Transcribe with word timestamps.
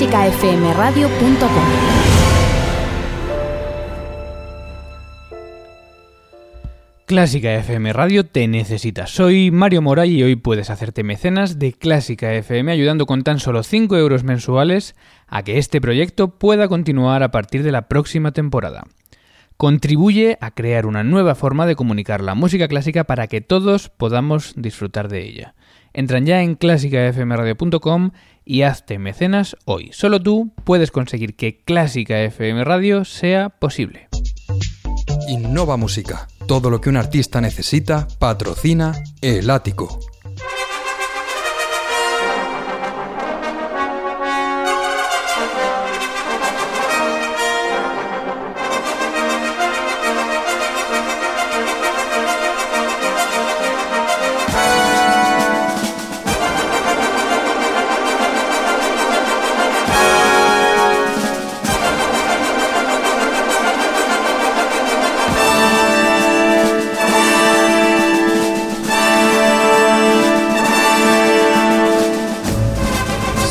clásicafmradio.com 0.00 1.64
Clásica 7.04 7.54
FM 7.56 7.92
Radio 7.92 8.24
te 8.24 8.48
necesita. 8.48 9.06
Soy 9.06 9.50
Mario 9.50 9.82
Mora 9.82 10.06
y 10.06 10.22
hoy 10.22 10.36
puedes 10.36 10.70
hacerte 10.70 11.02
mecenas 11.02 11.58
de 11.58 11.74
Clásica 11.74 12.32
FM 12.32 12.72
ayudando 12.72 13.04
con 13.04 13.24
tan 13.24 13.40
solo 13.40 13.62
5 13.62 13.94
euros 13.98 14.24
mensuales 14.24 14.94
a 15.26 15.42
que 15.42 15.58
este 15.58 15.82
proyecto 15.82 16.38
pueda 16.38 16.66
continuar 16.68 17.22
a 17.22 17.30
partir 17.30 17.62
de 17.62 17.72
la 17.72 17.86
próxima 17.86 18.32
temporada. 18.32 18.84
Contribuye 19.58 20.38
a 20.40 20.52
crear 20.52 20.86
una 20.86 21.04
nueva 21.04 21.34
forma 21.34 21.66
de 21.66 21.76
comunicar 21.76 22.22
la 22.22 22.34
música 22.34 22.68
clásica 22.68 23.04
para 23.04 23.26
que 23.26 23.42
todos 23.42 23.90
podamos 23.90 24.54
disfrutar 24.56 25.08
de 25.08 25.26
ella. 25.26 25.54
Entran 25.92 26.24
ya 26.24 26.42
en 26.42 26.54
clásicafmradio.com 26.54 28.12
y 28.50 28.62
hazte 28.62 28.98
mecenas 28.98 29.56
hoy. 29.64 29.90
Solo 29.92 30.20
tú 30.20 30.50
puedes 30.64 30.90
conseguir 30.90 31.36
que 31.36 31.58
Clásica 31.58 32.20
FM 32.20 32.64
Radio 32.64 33.04
sea 33.04 33.48
posible. 33.48 34.08
Innova 35.28 35.76
Música. 35.76 36.26
Todo 36.48 36.68
lo 36.68 36.80
que 36.80 36.88
un 36.88 36.96
artista 36.96 37.40
necesita, 37.40 38.08
patrocina 38.18 38.92
El 39.20 39.50
Ático. 39.50 40.00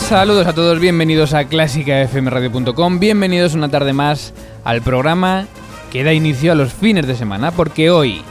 Saludos 0.09 0.47
a 0.47 0.53
todos, 0.53 0.79
bienvenidos 0.79 1.35
a 1.35 1.45
clásicafmradio.com, 1.45 2.97
bienvenidos 2.97 3.53
una 3.53 3.69
tarde 3.69 3.93
más 3.93 4.33
al 4.63 4.81
programa 4.81 5.45
que 5.91 6.03
da 6.03 6.13
inicio 6.13 6.51
a 6.51 6.55
los 6.55 6.73
fines 6.73 7.05
de 7.05 7.15
semana, 7.15 7.51
porque 7.51 7.91
hoy 7.91 8.23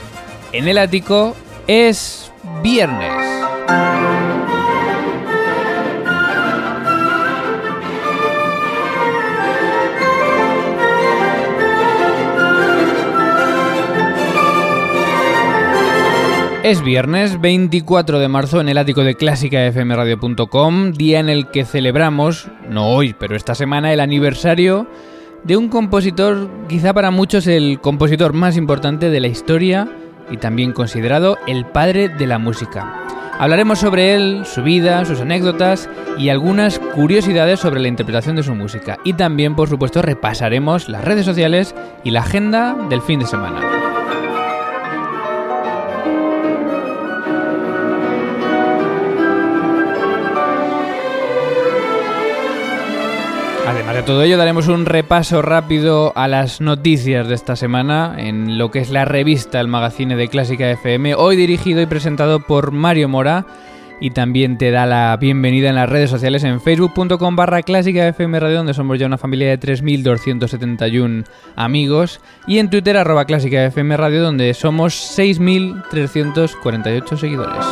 en 0.51 0.67
el 0.67 0.77
ático 0.77 1.37
es 1.67 2.33
viernes. 2.61 3.13
Es 16.69 16.83
viernes 16.83 17.41
24 17.41 18.19
de 18.19 18.27
marzo 18.27 18.61
en 18.61 18.69
el 18.69 18.77
ático 18.77 19.03
de 19.03 19.15
clásicafmradio.com, 19.15 20.91
día 20.91 21.19
en 21.19 21.27
el 21.27 21.49
que 21.49 21.65
celebramos, 21.65 22.47
no 22.69 22.89
hoy, 22.89 23.15
pero 23.17 23.35
esta 23.35 23.55
semana, 23.55 23.91
el 23.91 23.99
aniversario 23.99 24.85
de 25.43 25.57
un 25.57 25.69
compositor, 25.69 26.47
quizá 26.67 26.93
para 26.93 27.09
muchos 27.09 27.47
el 27.47 27.79
compositor 27.81 28.33
más 28.33 28.55
importante 28.55 29.09
de 29.09 29.19
la 29.19 29.25
historia 29.25 29.89
y 30.29 30.37
también 30.37 30.71
considerado 30.71 31.39
el 31.47 31.65
padre 31.65 32.07
de 32.07 32.27
la 32.27 32.37
música. 32.37 32.93
Hablaremos 33.39 33.79
sobre 33.79 34.13
él, 34.13 34.43
su 34.45 34.61
vida, 34.61 35.03
sus 35.05 35.21
anécdotas 35.21 35.89
y 36.19 36.29
algunas 36.29 36.77
curiosidades 36.77 37.59
sobre 37.59 37.79
la 37.79 37.87
interpretación 37.87 38.35
de 38.35 38.43
su 38.43 38.53
música. 38.53 38.99
Y 39.03 39.13
también, 39.13 39.55
por 39.55 39.69
supuesto, 39.69 40.03
repasaremos 40.03 40.87
las 40.87 41.03
redes 41.03 41.25
sociales 41.25 41.73
y 42.03 42.11
la 42.11 42.19
agenda 42.19 42.75
del 42.91 43.01
fin 43.01 43.21
de 43.21 43.25
semana. 43.25 43.78
De 53.99 54.05
todo 54.05 54.23
ello, 54.23 54.37
daremos 54.37 54.69
un 54.69 54.85
repaso 54.85 55.41
rápido 55.41 56.13
a 56.15 56.29
las 56.29 56.61
noticias 56.61 57.27
de 57.27 57.35
esta 57.35 57.57
semana 57.57 58.15
en 58.17 58.57
lo 58.57 58.71
que 58.71 58.79
es 58.79 58.91
la 58.91 59.03
revista 59.03 59.59
El 59.59 59.67
Magazine 59.67 60.15
de 60.15 60.29
Clásica 60.29 60.71
FM, 60.71 61.15
hoy 61.15 61.35
dirigido 61.35 61.81
y 61.81 61.85
presentado 61.85 62.39
por 62.39 62.71
Mario 62.71 63.09
Mora. 63.09 63.45
Y 63.99 64.11
también 64.11 64.57
te 64.57 64.71
da 64.71 64.85
la 64.85 65.17
bienvenida 65.17 65.67
en 65.67 65.75
las 65.75 65.89
redes 65.89 66.09
sociales 66.09 66.45
en 66.45 66.61
facebook.com 66.61 67.35
barra 67.35 67.61
clásica 67.61 68.07
FM 68.07 68.39
Radio, 68.39 68.59
donde 68.59 68.73
somos 68.73 68.97
ya 68.97 69.05
una 69.05 69.17
familia 69.17 69.49
de 69.49 69.59
3.271 69.59 71.25
amigos. 71.57 72.21
Y 72.47 72.59
en 72.59 72.69
Twitter 72.69 72.95
arroba 72.95 73.25
clásica 73.25 73.65
FM 73.65 73.97
Radio, 73.97 74.23
donde 74.23 74.53
somos 74.53 74.93
6.348 75.17 77.17
seguidores. 77.17 77.65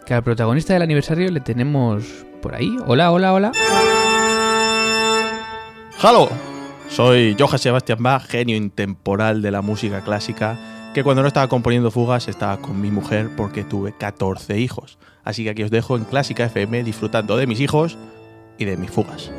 que 0.05 0.13
al 0.13 0.23
protagonista 0.23 0.75
del 0.75 0.83
aniversario 0.83 1.31
le 1.31 1.41
tenemos 1.41 2.27
por 2.43 2.55
ahí. 2.55 2.77
Hola, 2.87 3.13
hola, 3.13 3.33
hola. 3.33 3.53
¡Halo! 6.03 6.29
Soy 6.91 7.35
Johann 7.39 7.59
Sebastian 7.59 8.03
Bach, 8.03 8.27
genio 8.27 8.57
intemporal 8.57 9.41
de 9.41 9.51
la 9.51 9.63
música 9.63 10.03
clásica, 10.03 10.82
que 10.95 11.03
cuando 11.03 11.23
no 11.23 11.29
estaba 11.29 11.49
componiendo 11.49 11.91
fugas 11.91 12.29
estaba 12.29 12.59
con 12.59 12.81
mi 12.81 12.91
mujer 12.91 13.31
porque 13.37 13.65
tuve 13.65 13.93
14 13.97 14.59
hijos. 14.59 14.99
Así 15.25 15.45
que 15.45 15.51
aquí 15.51 15.63
os 15.63 15.71
dejo 15.71 15.97
en 15.97 16.05
Clásica 16.05 16.45
FM 16.45 16.85
disfrutando 16.85 17.37
de 17.37 17.47
mis 17.47 17.61
hijos 17.61 17.97
y 18.59 18.65
de 18.65 18.77
mis 18.77 18.91
fugas. 18.91 19.31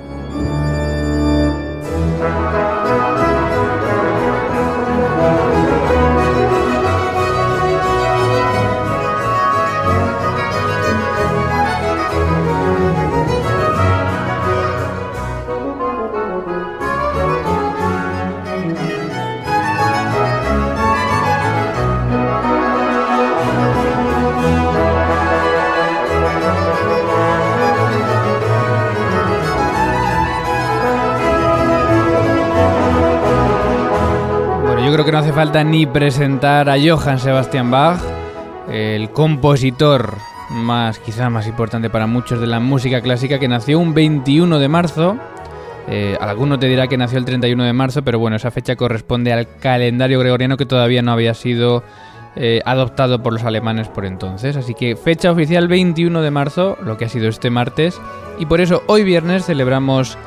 Que 35.06 35.12
no 35.12 35.18
hace 35.18 35.34
falta 35.34 35.64
ni 35.64 35.86
presentar 35.86 36.70
a 36.70 36.76
Johann 36.80 37.20
Sebastian 37.20 37.70
Bach, 37.70 38.00
el 38.72 39.10
compositor 39.10 40.16
más, 40.50 41.00
quizá 41.00 41.30
más 41.30 41.46
importante 41.48 41.90
para 41.90 42.08
muchos 42.08 42.40
de 42.40 42.48
la 42.48 42.60
música 42.60 43.02
clásica, 43.02 43.38
que 43.38 43.48
nació 43.48 43.80
un 43.80 43.94
21 43.94 44.60
de 44.60 44.68
marzo. 44.70 45.18
Eh, 45.88 46.18
alguno 46.22 46.58
te 46.58 46.68
dirá 46.68 46.88
que 46.88 46.98
nació 46.98 47.18
el 47.18 47.26
31 47.26 47.64
de 47.66 47.74
marzo, 47.74 48.04
pero 48.04 48.18
bueno, 48.18 48.38
esa 48.38 48.52
fecha 48.52 48.78
corresponde 48.78 49.34
al 49.34 49.48
calendario 49.58 50.20
gregoriano 50.20 50.56
que 50.56 50.66
todavía 50.66 51.02
no 51.02 51.12
había 51.12 51.34
sido 51.34 51.84
eh, 52.38 52.62
adoptado 52.64 53.22
por 53.22 53.34
los 53.34 53.44
alemanes 53.44 53.90
por 53.90 54.06
entonces. 54.06 54.56
Así 54.56 54.74
que 54.74 54.96
fecha 54.96 55.32
oficial 55.32 55.68
21 55.68 56.22
de 56.22 56.32
marzo, 56.32 56.78
lo 56.82 56.98
que 56.98 57.06
ha 57.06 57.10
sido 57.10 57.28
este 57.28 57.50
martes, 57.50 58.00
y 58.40 58.46
por 58.46 58.62
eso 58.62 58.84
hoy 58.88 59.04
viernes 59.04 59.46
celebramos 59.46 60.18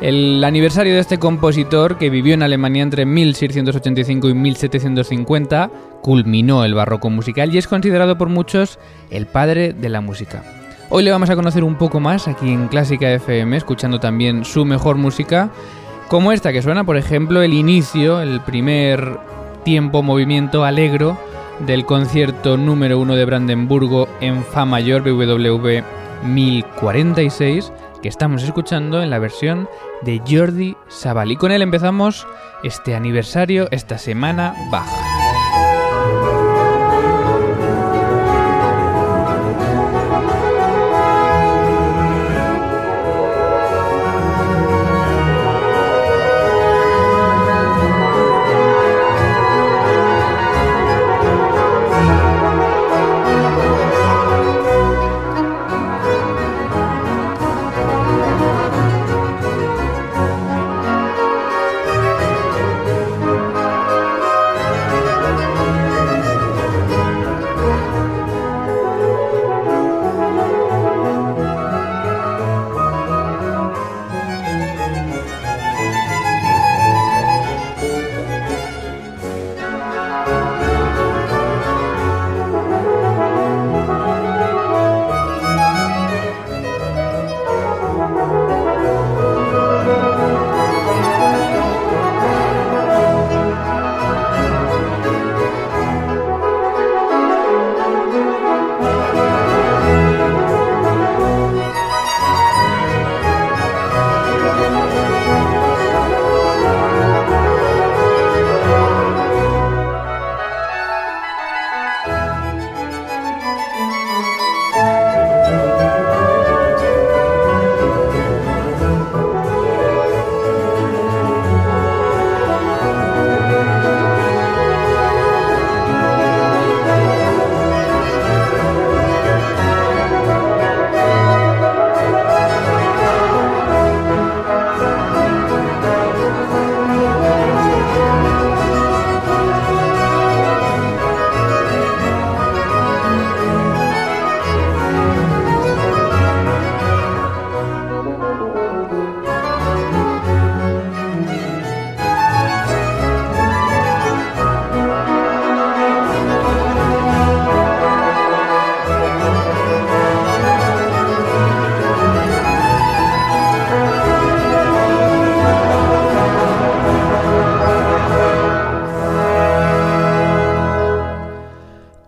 el 0.00 0.42
aniversario 0.44 0.94
de 0.94 1.00
este 1.00 1.18
compositor 1.18 1.98
que 1.98 2.10
vivió 2.10 2.34
en 2.34 2.42
Alemania 2.42 2.82
entre 2.82 3.06
1685 3.06 4.28
y 4.28 4.34
1750, 4.34 5.70
culminó 6.02 6.64
el 6.64 6.74
barroco 6.74 7.10
musical 7.10 7.54
y 7.54 7.58
es 7.58 7.68
considerado 7.68 8.18
por 8.18 8.28
muchos 8.28 8.78
el 9.10 9.26
padre 9.26 9.72
de 9.72 9.88
la 9.88 10.00
música. 10.00 10.42
Hoy 10.90 11.02
le 11.02 11.10
vamos 11.10 11.30
a 11.30 11.36
conocer 11.36 11.64
un 11.64 11.76
poco 11.76 12.00
más 12.00 12.28
aquí 12.28 12.52
en 12.52 12.68
Clásica 12.68 13.10
FM, 13.10 13.56
escuchando 13.56 14.00
también 14.00 14.44
su 14.44 14.64
mejor 14.64 14.96
música, 14.96 15.50
como 16.08 16.32
esta 16.32 16.52
que 16.52 16.62
suena, 16.62 16.84
por 16.84 16.96
ejemplo, 16.96 17.40
el 17.42 17.54
inicio, 17.54 18.20
el 18.20 18.40
primer 18.40 19.18
tiempo, 19.64 20.02
movimiento 20.02 20.64
alegro 20.64 21.18
del 21.66 21.86
concierto 21.86 22.56
número 22.56 22.98
uno 22.98 23.16
de 23.16 23.24
Brandenburgo 23.24 24.08
en 24.20 24.44
Fa 24.44 24.64
mayor 24.64 25.02
BWV 25.02 25.82
1046 26.24 27.72
que 28.04 28.10
estamos 28.10 28.42
escuchando 28.42 29.02
en 29.02 29.08
la 29.08 29.18
versión 29.18 29.66
de 30.02 30.20
Jordi 30.28 30.76
Sabal. 30.88 31.32
Y 31.32 31.36
con 31.36 31.50
él 31.52 31.62
empezamos 31.62 32.26
este 32.62 32.94
aniversario, 32.94 33.66
esta 33.70 33.96
semana 33.96 34.54
baja. 34.70 35.13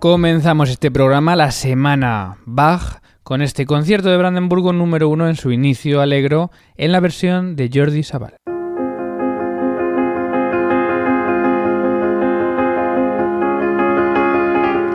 Comenzamos 0.09 0.71
este 0.71 0.93
programa 0.93 1.35
la 1.35 1.51
semana 1.51 2.37
Bach 2.45 3.01
con 3.25 3.43
este 3.43 3.67
concierto 3.67 4.09
de 4.09 4.17
Brandenburgo 4.17 4.73
número 4.73 5.09
uno 5.09 5.29
en 5.29 5.35
su 5.35 5.51
inicio 5.51 6.01
alegro 6.01 6.53
en 6.77 6.93
la 6.93 7.01
versión 7.01 7.57
de 7.57 7.69
Jordi 7.75 8.05
Sabal. 8.05 8.37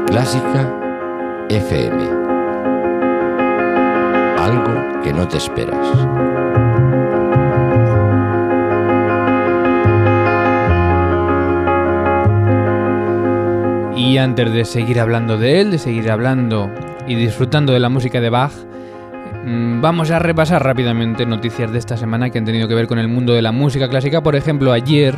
Clásica 0.07 0.79
FM. 1.49 2.03
Algo 4.37 5.01
que 5.03 5.11
no 5.11 5.27
te 5.27 5.35
esperas. 5.35 6.30
Y 14.01 14.17
antes 14.17 14.51
de 14.51 14.65
seguir 14.65 14.99
hablando 14.99 15.37
de 15.37 15.61
él, 15.61 15.69
de 15.69 15.77
seguir 15.77 16.09
hablando 16.09 16.71
y 17.07 17.13
disfrutando 17.13 17.71
de 17.71 17.79
la 17.79 17.87
música 17.87 18.19
de 18.19 18.31
Bach, 18.31 18.51
mm, 19.45 19.79
vamos 19.79 20.09
a 20.09 20.17
repasar 20.17 20.63
rápidamente 20.63 21.23
noticias 21.27 21.71
de 21.71 21.77
esta 21.77 21.95
semana 21.97 22.31
que 22.31 22.39
han 22.39 22.45
tenido 22.45 22.67
que 22.67 22.73
ver 22.73 22.87
con 22.87 22.97
el 22.97 23.07
mundo 23.07 23.33
de 23.33 23.43
la 23.43 23.51
música 23.51 23.87
clásica. 23.87 24.23
Por 24.23 24.35
ejemplo, 24.35 24.71
ayer 24.71 25.13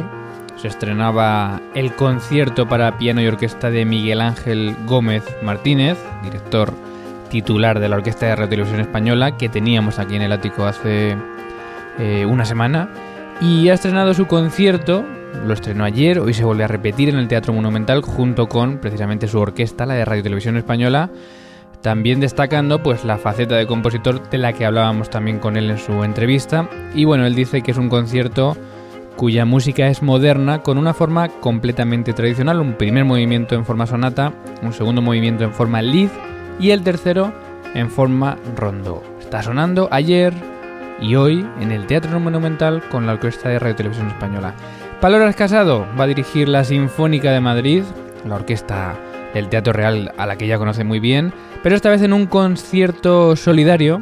se 0.57 0.67
estrenaba 0.67 1.61
el 1.73 1.93
concierto 1.93 2.67
para 2.67 2.97
piano 2.97 3.21
y 3.21 3.27
orquesta 3.27 3.69
de 3.69 3.85
Miguel 3.85 4.19
Ángel 4.19 4.75
Gómez 4.85 5.23
Martínez, 5.41 5.97
director 6.21 6.73
titular 7.29 7.79
de 7.79 7.87
la 7.87 7.95
Orquesta 7.95 8.25
de 8.25 8.35
Radio 8.35 8.49
Televisión 8.49 8.81
Española, 8.81 9.37
que 9.37 9.47
teníamos 9.47 9.97
aquí 9.97 10.17
en 10.17 10.23
el 10.23 10.33
ático 10.33 10.65
hace 10.65 11.15
eh, 11.99 12.25
una 12.25 12.43
semana. 12.43 12.89
Y 13.43 13.67
ha 13.67 13.73
estrenado 13.73 14.13
su 14.13 14.25
concierto 14.25 15.03
lo 15.45 15.53
estrenó 15.53 15.83
ayer, 15.83 16.19
hoy 16.19 16.33
se 16.33 16.45
vuelve 16.45 16.63
a 16.63 16.67
repetir 16.67 17.09
en 17.09 17.17
el 17.17 17.27
Teatro 17.27 17.51
Monumental 17.51 18.01
junto 18.01 18.47
con 18.47 18.77
precisamente 18.77 19.27
su 19.27 19.39
orquesta, 19.39 19.85
la 19.85 19.95
de 19.95 20.05
Radio 20.05 20.23
Televisión 20.23 20.55
Española, 20.55 21.09
también 21.81 22.21
destacando 22.21 22.81
pues 22.81 23.03
la 23.03 23.17
faceta 23.17 23.55
de 23.55 23.67
compositor 23.67 24.29
de 24.29 24.37
la 24.37 24.53
que 24.53 24.65
hablábamos 24.65 25.09
también 25.09 25.39
con 25.39 25.57
él 25.57 25.69
en 25.69 25.77
su 25.77 26.03
entrevista 26.05 26.69
y 26.95 27.03
bueno, 27.03 27.25
él 27.25 27.35
dice 27.35 27.61
que 27.61 27.71
es 27.71 27.77
un 27.77 27.89
concierto 27.89 28.55
cuya 29.17 29.43
música 29.43 29.87
es 29.87 30.01
moderna 30.01 30.61
con 30.61 30.77
una 30.77 30.93
forma 30.93 31.27
completamente 31.27 32.13
tradicional, 32.13 32.61
un 32.61 32.77
primer 32.77 33.03
movimiento 33.03 33.55
en 33.55 33.65
forma 33.65 33.85
sonata, 33.85 34.31
un 34.61 34.71
segundo 34.71 35.01
movimiento 35.01 35.43
en 35.43 35.51
forma 35.51 35.81
lead 35.81 36.09
y 36.59 36.71
el 36.71 36.83
tercero 36.83 37.33
en 37.75 37.89
forma 37.89 38.37
rondo. 38.55 39.03
Está 39.19 39.43
sonando 39.43 39.89
ayer 39.91 40.52
y 41.03 41.15
hoy 41.15 41.45
en 41.59 41.71
el 41.71 41.85
Teatro 41.85 42.17
Monumental 42.19 42.81
con 42.89 43.05
la 43.05 43.13
Orquesta 43.13 43.49
de 43.49 43.59
Radio 43.59 43.75
Televisión 43.75 44.07
Española. 44.07 44.53
Paloras 45.01 45.35
Casado 45.35 45.85
va 45.99 46.05
a 46.05 46.07
dirigir 46.07 46.47
la 46.47 46.63
Sinfónica 46.63 47.31
de 47.31 47.41
Madrid, 47.41 47.83
la 48.25 48.35
orquesta 48.35 48.95
del 49.33 49.49
Teatro 49.49 49.73
Real 49.73 50.13
a 50.17 50.25
la 50.25 50.37
que 50.37 50.47
ya 50.47 50.57
conoce 50.57 50.85
muy 50.85 51.01
bien, 51.01 51.33
pero 51.61 51.75
esta 51.75 51.89
vez 51.89 52.01
en 52.03 52.13
un 52.13 52.25
concierto 52.25 53.35
solidario, 53.35 54.01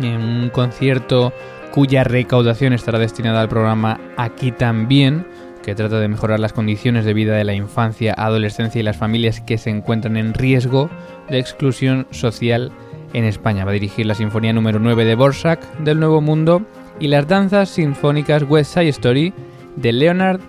en 0.00 0.22
un 0.22 0.48
concierto 0.48 1.34
cuya 1.70 2.02
recaudación 2.02 2.72
estará 2.72 2.98
destinada 2.98 3.42
al 3.42 3.50
programa 3.50 4.00
Aquí 4.16 4.52
también, 4.52 5.26
que 5.62 5.74
trata 5.74 6.00
de 6.00 6.08
mejorar 6.08 6.40
las 6.40 6.54
condiciones 6.54 7.04
de 7.04 7.12
vida 7.12 7.36
de 7.36 7.44
la 7.44 7.52
infancia, 7.52 8.14
adolescencia 8.16 8.80
y 8.80 8.84
las 8.84 8.96
familias 8.96 9.42
que 9.42 9.58
se 9.58 9.68
encuentran 9.68 10.16
en 10.16 10.32
riesgo 10.32 10.88
de 11.28 11.38
exclusión 11.38 12.06
social 12.10 12.72
en 13.12 13.24
España. 13.24 13.64
Va 13.64 13.70
a 13.70 13.74
dirigir 13.74 14.06
la 14.06 14.14
Sinfonía 14.14 14.52
número 14.52 14.78
9 14.78 15.04
de 15.04 15.14
Borsak 15.14 15.60
del 15.78 16.00
Nuevo 16.00 16.20
Mundo 16.20 16.62
y 16.98 17.08
las 17.08 17.26
danzas 17.28 17.70
sinfónicas 17.70 18.44
West 18.48 18.74
Side 18.74 18.88
Story 18.88 19.32
de 19.76 19.92
Leonard 19.92 20.40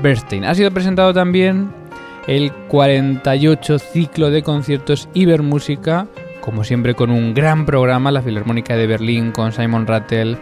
Bernstein. 0.00 0.44
Ha 0.44 0.54
sido 0.54 0.70
presentado 0.70 1.12
también 1.12 1.70
el 2.26 2.52
48 2.68 3.78
ciclo 3.78 4.30
de 4.30 4.42
conciertos 4.42 5.08
Ibermúsica, 5.14 6.06
como 6.40 6.64
siempre 6.64 6.94
con 6.94 7.10
un 7.10 7.34
gran 7.34 7.66
programa, 7.66 8.10
la 8.10 8.22
Filarmónica 8.22 8.76
de 8.76 8.86
Berlín 8.86 9.32
con 9.32 9.52
Simon 9.52 9.86
Rattle, 9.86 10.36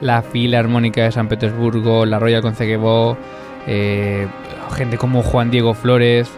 la 0.00 0.22
Filarmónica 0.22 1.04
de 1.04 1.12
San 1.12 1.28
Petersburgo, 1.28 2.04
la 2.04 2.18
Royal 2.18 2.42
Concertgebouw, 2.42 3.16
eh, 3.66 4.26
gente 4.74 4.98
como 4.98 5.22
Juan 5.22 5.50
Diego 5.50 5.74
Flores, 5.74 6.30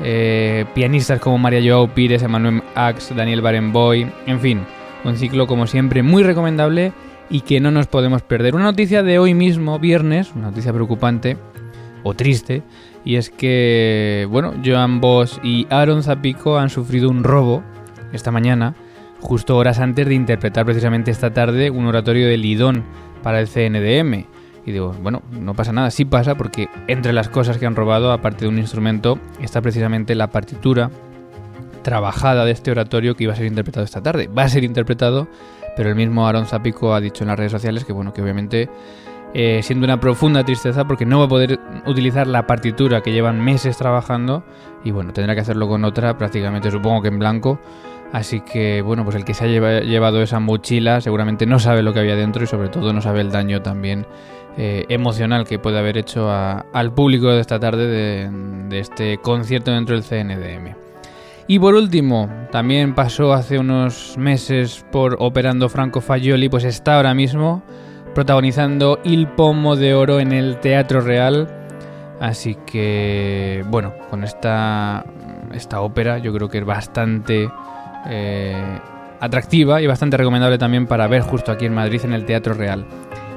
eh, 0.00 0.64
pianistas 0.74 1.20
como 1.20 1.38
María 1.38 1.60
Joao 1.62 1.88
Pires, 1.88 2.22
Emmanuel 2.22 2.62
Ax, 2.74 3.14
Daniel 3.14 3.42
Barenboy, 3.42 4.06
en 4.26 4.40
fin, 4.40 4.60
un 5.04 5.16
ciclo 5.16 5.46
como 5.46 5.66
siempre 5.66 6.02
muy 6.02 6.22
recomendable 6.22 6.92
y 7.30 7.40
que 7.40 7.60
no 7.60 7.70
nos 7.70 7.86
podemos 7.86 8.22
perder. 8.22 8.54
Una 8.54 8.64
noticia 8.64 9.02
de 9.02 9.18
hoy 9.18 9.34
mismo, 9.34 9.78
viernes, 9.78 10.32
una 10.34 10.48
noticia 10.48 10.72
preocupante 10.72 11.36
o 12.02 12.14
triste, 12.14 12.62
y 13.04 13.16
es 13.16 13.30
que, 13.30 14.26
bueno, 14.30 14.54
Joan 14.64 15.00
Bosch 15.00 15.38
y 15.42 15.66
Aaron 15.70 16.02
Zapico 16.02 16.58
han 16.58 16.70
sufrido 16.70 17.10
un 17.10 17.24
robo 17.24 17.62
esta 18.12 18.30
mañana, 18.30 18.74
justo 19.20 19.56
horas 19.56 19.78
antes 19.78 20.06
de 20.06 20.14
interpretar 20.14 20.64
precisamente 20.64 21.10
esta 21.10 21.32
tarde 21.32 21.70
un 21.70 21.86
oratorio 21.86 22.26
de 22.26 22.36
Lidón 22.36 22.84
para 23.22 23.40
el 23.40 23.48
CNDM. 23.48 24.26
Y 24.64 24.72
digo, 24.72 24.94
bueno, 25.02 25.22
no 25.32 25.54
pasa 25.54 25.72
nada, 25.72 25.90
sí 25.90 26.04
pasa 26.04 26.36
porque 26.36 26.68
entre 26.86 27.12
las 27.12 27.28
cosas 27.28 27.58
que 27.58 27.66
han 27.66 27.74
robado, 27.74 28.12
aparte 28.12 28.44
de 28.44 28.48
un 28.48 28.58
instrumento, 28.58 29.18
está 29.40 29.60
precisamente 29.60 30.14
la 30.14 30.28
partitura 30.28 30.90
trabajada 31.82 32.44
de 32.44 32.52
este 32.52 32.70
oratorio 32.70 33.16
que 33.16 33.24
iba 33.24 33.32
a 33.32 33.36
ser 33.36 33.46
interpretado 33.46 33.84
esta 33.84 34.02
tarde. 34.02 34.28
Va 34.28 34.44
a 34.44 34.48
ser 34.48 34.64
interpretado, 34.64 35.28
pero 35.76 35.88
el 35.88 35.96
mismo 35.96 36.26
Aaron 36.26 36.46
Zapico 36.46 36.94
ha 36.94 37.00
dicho 37.00 37.24
en 37.24 37.28
las 37.28 37.38
redes 37.38 37.52
sociales 37.52 37.84
que, 37.84 37.92
bueno, 37.92 38.12
que 38.12 38.22
obviamente 38.22 38.70
eh, 39.34 39.60
siendo 39.62 39.84
una 39.84 39.98
profunda 39.98 40.44
tristeza 40.44 40.84
porque 40.84 41.06
no 41.06 41.18
va 41.18 41.24
a 41.24 41.28
poder 41.28 41.58
utilizar 41.86 42.26
la 42.26 42.46
partitura 42.46 43.00
que 43.00 43.12
llevan 43.12 43.42
meses 43.42 43.78
trabajando 43.78 44.44
y 44.84 44.90
bueno, 44.90 45.14
tendrá 45.14 45.34
que 45.34 45.40
hacerlo 45.40 45.68
con 45.68 45.84
otra 45.84 46.18
prácticamente 46.18 46.70
supongo 46.70 47.02
que 47.02 47.08
en 47.08 47.18
blanco. 47.18 47.58
Así 48.12 48.42
que 48.42 48.82
bueno, 48.82 49.04
pues 49.04 49.16
el 49.16 49.24
que 49.24 49.32
se 49.32 49.44
ha 49.44 49.80
llevado 49.80 50.20
esa 50.20 50.38
mochila 50.38 51.00
seguramente 51.00 51.46
no 51.46 51.58
sabe 51.58 51.82
lo 51.82 51.94
que 51.94 52.00
había 52.00 52.14
dentro 52.14 52.44
y 52.44 52.46
sobre 52.46 52.68
todo 52.68 52.92
no 52.92 53.00
sabe 53.00 53.22
el 53.22 53.32
daño 53.32 53.62
también 53.62 54.06
eh, 54.58 54.84
emocional 54.90 55.46
que 55.46 55.58
puede 55.58 55.78
haber 55.78 55.96
hecho 55.96 56.30
al 56.30 56.92
público 56.92 57.28
de 57.28 57.40
esta 57.40 57.58
tarde 57.58 57.86
de, 57.88 58.78
este 58.78 59.18
concierto 59.18 59.70
dentro 59.70 59.94
del 59.94 60.04
CNDM. 60.04 60.74
Y 61.48 61.58
por 61.58 61.74
último, 61.74 62.28
también 62.50 62.94
pasó 62.94 63.32
hace 63.32 63.58
unos 63.58 64.16
meses 64.18 64.84
por 64.92 65.16
operando 65.20 65.68
Franco 65.68 66.00
Fagioli, 66.00 66.48
pues 66.48 66.64
está 66.64 66.96
ahora 66.96 67.14
mismo 67.14 67.62
protagonizando 68.14 69.00
Il 69.04 69.26
Pomo 69.26 69.74
de 69.74 69.94
Oro 69.94 70.20
en 70.20 70.32
el 70.32 70.58
Teatro 70.60 71.00
Real. 71.00 71.48
Así 72.20 72.56
que, 72.66 73.64
bueno, 73.68 73.94
con 74.10 74.22
esta, 74.22 75.04
esta 75.54 75.80
ópera 75.80 76.18
yo 76.18 76.32
creo 76.32 76.48
que 76.48 76.58
es 76.58 76.64
bastante 76.64 77.50
eh, 78.06 78.78
atractiva 79.18 79.80
y 79.80 79.86
bastante 79.86 80.16
recomendable 80.16 80.58
también 80.58 80.86
para 80.86 81.06
ver 81.06 81.22
justo 81.22 81.52
aquí 81.52 81.64
en 81.64 81.74
Madrid 81.74 82.00
en 82.04 82.12
el 82.12 82.24
Teatro 82.24 82.54
Real. 82.54 82.84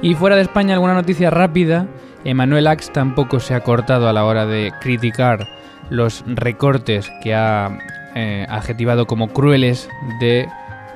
Y 0.02 0.14
fuera 0.14 0.36
de 0.36 0.42
España, 0.42 0.74
alguna 0.74 0.94
noticia 0.94 1.30
rápida. 1.30 1.86
Emmanuel 2.24 2.66
Ax 2.66 2.92
tampoco 2.92 3.40
se 3.40 3.54
ha 3.54 3.60
cortado 3.60 4.08
a 4.08 4.12
la 4.12 4.24
hora 4.24 4.46
de 4.46 4.72
criticar 4.80 5.46
los 5.90 6.24
recortes 6.26 7.10
que 7.22 7.34
ha 7.34 7.78
eh, 8.14 8.46
adjetivado 8.48 9.06
como 9.06 9.28
crueles 9.28 9.88
de 10.20 10.48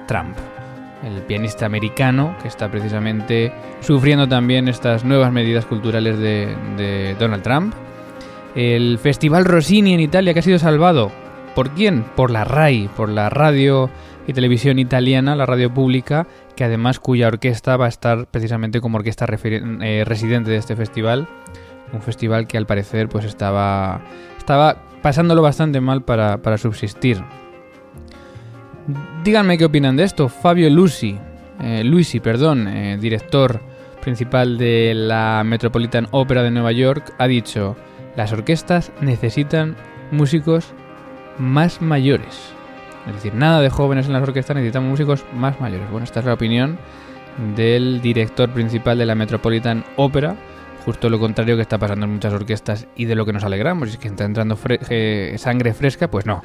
Trump 0.07 0.37
el 1.05 1.23
pianista 1.23 1.67
americano, 1.67 2.37
que 2.43 2.49
está 2.49 2.71
precisamente 2.71 3.53
sufriendo 3.81 4.29
también 4.29 4.69
estas 4.69 5.05
nuevas 5.05 5.33
medidas 5.33 5.65
culturales 5.67 6.19
de, 6.19 7.17
Donald 7.19 7.43
Trump. 7.43 7.75
El 8.55 8.99
Festival 8.99 9.45
Rossini 9.45 9.95
en 9.95 10.01
Italia, 10.01 10.33
que 10.33 10.41
ha 10.41 10.43
sido 10.43 10.59
salvado. 10.59 11.11
¿Por 11.55 11.71
quién? 11.71 12.05
Por 12.17 12.31
la 12.31 12.45
RAI, 12.45 12.89
por 12.97 13.09
la 13.09 13.31
radio 13.31 13.91
y 14.27 14.33
televisión 14.33 14.79
italiana, 14.79 15.37
la 15.37 15.47
radio 15.47 15.73
pública, 15.73 16.27
que 16.61 16.65
además 16.65 17.01
cuya 17.01 17.29
orquesta 17.29 17.79
va 17.79 17.87
a 17.87 17.89
estar 17.89 18.27
precisamente 18.27 18.83
como 18.83 18.99
orquesta 18.99 19.25
eh, 19.25 20.05
residente 20.05 20.51
de 20.51 20.59
este 20.59 20.77
festival. 20.77 21.27
Un 21.91 22.03
festival 22.03 22.47
que 22.47 22.59
al 22.59 22.67
parecer 22.67 23.09
pues 23.09 23.25
estaba, 23.25 24.03
estaba 24.37 24.77
pasándolo 25.01 25.41
bastante 25.41 25.81
mal 25.81 26.03
para, 26.03 26.43
para 26.43 26.59
subsistir. 26.59 27.25
Díganme 29.25 29.57
qué 29.57 29.65
opinan 29.65 29.97
de 29.97 30.05
esto. 30.05 30.29
Fabio 30.29 30.69
Luisi, 30.69 31.17
eh, 31.63 31.83
Luisi, 31.83 32.21
perdón, 32.21 32.69
eh, 32.69 32.99
director 33.01 33.63
principal 34.03 34.59
de 34.59 34.93
la 34.95 35.43
Metropolitan 35.47 36.09
Opera 36.11 36.43
de 36.43 36.51
Nueva 36.51 36.73
York, 36.73 37.15
ha 37.17 37.27
dicho, 37.27 37.75
las 38.17 38.35
orquestas 38.35 38.93
necesitan 39.01 39.77
músicos 40.11 40.75
más 41.39 41.81
mayores. 41.81 42.53
Es 43.11 43.17
decir, 43.17 43.35
nada 43.35 43.61
de 43.61 43.71
jóvenes 43.71 44.07
en 44.07 44.13
las 44.13 44.23
orquestas, 44.23 44.57
necesitan 44.57 44.89
músicos 44.89 45.25
más 45.35 45.61
mayores. 45.61 45.91
Bueno, 45.91 46.05
esta 46.05 46.21
es 46.21 46.27
la 46.27 46.35
opinión 46.35 46.79
del 47.57 48.01
director 48.01 48.51
principal 48.51 48.99
de 48.99 49.07
la 49.07 49.15
Metropolitan 49.15 49.85
Opera, 49.97 50.37
justo 50.85 51.11
lo 51.11 51.19
contrario 51.19 51.57
que 51.57 51.63
está 51.63 51.79
pasando 51.79 52.07
en 52.07 52.13
muchas 52.13 52.33
orquestas 52.33 52.87
y 52.97 53.05
de 53.05 53.15
lo 53.15 53.27
que 53.27 53.33
nos 53.33 53.45
alegramos, 53.45 53.89
y 53.89 53.93
es 53.93 53.99
que 53.99 54.09
está 54.09 54.25
entrando 54.25 54.59
sangre 55.37 55.75
fresca, 55.75 56.11
pues 56.11 56.27
no. 56.27 56.43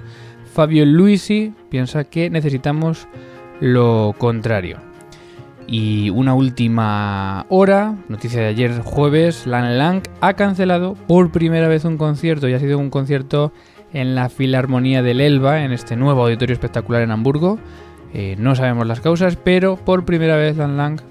Fabio 0.53 0.85
Luisi 0.85 1.53
piensa 1.69 2.05
que 2.05 2.29
necesitamos 2.29 3.07
lo 3.59 4.13
contrario. 4.17 4.77
Y 5.67 6.11
una 6.11 6.35
última 6.35 7.45
hora, 7.49 7.95
noticia 8.07 8.41
de 8.41 8.47
ayer 8.47 8.81
jueves, 8.81 9.47
Lan 9.47 9.77
Lang 9.77 10.03
ha 10.21 10.33
cancelado 10.33 10.93
por 10.93 11.31
primera 11.31 11.67
vez 11.67 11.85
un 11.85 11.97
concierto 11.97 12.47
y 12.47 12.53
ha 12.53 12.59
sido 12.59 12.77
un 12.77 12.91
concierto 12.91 13.51
en 13.93 14.15
la 14.15 14.29
Filarmonía 14.29 15.01
del 15.01 15.21
Elba, 15.21 15.63
en 15.63 15.71
este 15.71 15.95
nuevo 15.95 16.23
auditorio 16.23 16.53
espectacular 16.53 17.01
en 17.01 17.11
Hamburgo. 17.11 17.59
Eh, 18.13 18.35
no 18.37 18.55
sabemos 18.55 18.87
las 18.87 19.01
causas, 19.01 19.35
pero 19.35 19.75
por 19.77 20.05
primera 20.05 20.37
vez 20.37 20.57
Lan 20.57 20.77
Lang 20.77 21.01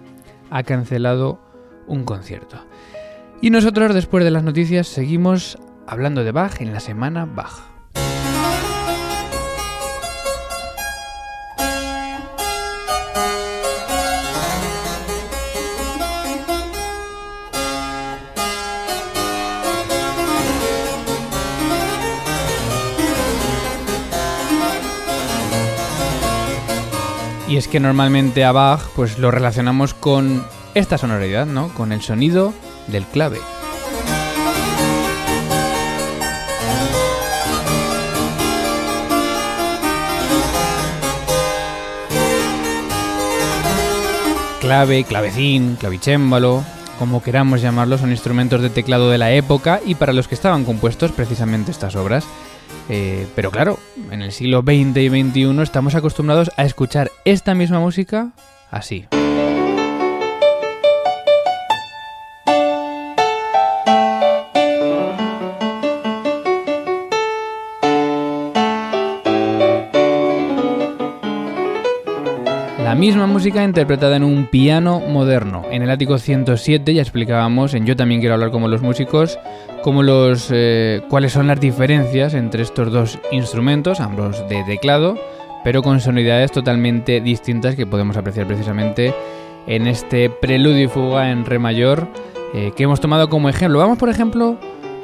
ha 0.50 0.62
cancelado 0.62 1.40
un 1.86 2.04
concierto. 2.04 2.58
Y 3.40 3.50
nosotros, 3.50 3.94
después 3.94 4.24
de 4.24 4.30
las 4.30 4.44
noticias, 4.44 4.86
seguimos 4.86 5.58
hablando 5.86 6.24
de 6.24 6.32
Bach 6.32 6.60
en 6.60 6.72
la 6.72 6.80
semana 6.80 7.26
Bach. 7.26 7.73
Y 27.54 27.56
es 27.56 27.68
que 27.68 27.78
normalmente 27.78 28.44
a 28.44 28.50
Bach 28.50 28.80
pues 28.96 29.16
lo 29.20 29.30
relacionamos 29.30 29.94
con 29.94 30.44
esta 30.74 30.98
sonoridad, 30.98 31.46
¿no? 31.46 31.68
Con 31.68 31.92
el 31.92 32.02
sonido 32.02 32.52
del 32.88 33.04
clave. 33.06 33.38
Clave, 44.60 45.04
clavecín, 45.04 45.76
clavicémbalo, 45.76 46.64
como 46.98 47.22
queramos 47.22 47.62
llamarlo, 47.62 47.98
son 47.98 48.10
instrumentos 48.10 48.62
de 48.62 48.70
teclado 48.70 49.10
de 49.10 49.18
la 49.18 49.30
época 49.30 49.80
y 49.86 49.94
para 49.94 50.12
los 50.12 50.26
que 50.26 50.34
estaban 50.34 50.64
compuestos 50.64 51.12
precisamente 51.12 51.70
estas 51.70 51.94
obras. 51.94 52.24
Eh, 52.88 53.26
pero 53.34 53.50
claro, 53.50 53.78
en 54.10 54.22
el 54.22 54.32
siglo 54.32 54.60
XX 54.60 54.96
y 54.96 55.08
XXI 55.08 55.62
estamos 55.62 55.94
acostumbrados 55.94 56.50
a 56.56 56.64
escuchar 56.64 57.10
esta 57.24 57.54
misma 57.54 57.80
música 57.80 58.32
así. 58.70 59.06
La 72.94 73.00
misma 73.00 73.26
música 73.26 73.64
interpretada 73.64 74.14
en 74.16 74.22
un 74.22 74.46
piano 74.46 75.00
moderno. 75.00 75.64
En 75.70 75.82
el 75.82 75.90
ático 75.90 76.18
107 76.18 76.94
ya 76.94 77.02
explicábamos, 77.02 77.74
en 77.74 77.86
Yo 77.86 77.96
también 77.96 78.20
quiero 78.20 78.34
hablar 78.34 78.52
como 78.52 78.68
los 78.68 78.82
músicos, 78.82 79.36
cómo 79.84 80.02
los, 80.02 80.48
eh, 80.50 81.02
cuáles 81.10 81.32
son 81.32 81.46
las 81.46 81.60
diferencias 81.60 82.32
entre 82.32 82.62
estos 82.62 82.90
dos 82.90 83.18
instrumentos, 83.30 84.00
ambos 84.00 84.48
de 84.48 84.64
teclado, 84.64 85.18
pero 85.62 85.82
con 85.82 86.00
sonoridades 86.00 86.52
totalmente 86.52 87.20
distintas 87.20 87.76
que 87.76 87.86
podemos 87.86 88.16
apreciar 88.16 88.46
precisamente 88.46 89.14
en 89.66 89.86
este 89.86 90.30
preludio 90.30 90.84
y 90.84 90.88
fuga 90.88 91.30
en 91.30 91.44
re 91.44 91.58
mayor 91.58 92.08
eh, 92.54 92.72
que 92.74 92.84
hemos 92.84 92.98
tomado 92.98 93.28
como 93.28 93.50
ejemplo. 93.50 93.78
Vamos, 93.78 93.98
por 93.98 94.08
ejemplo, 94.08 94.56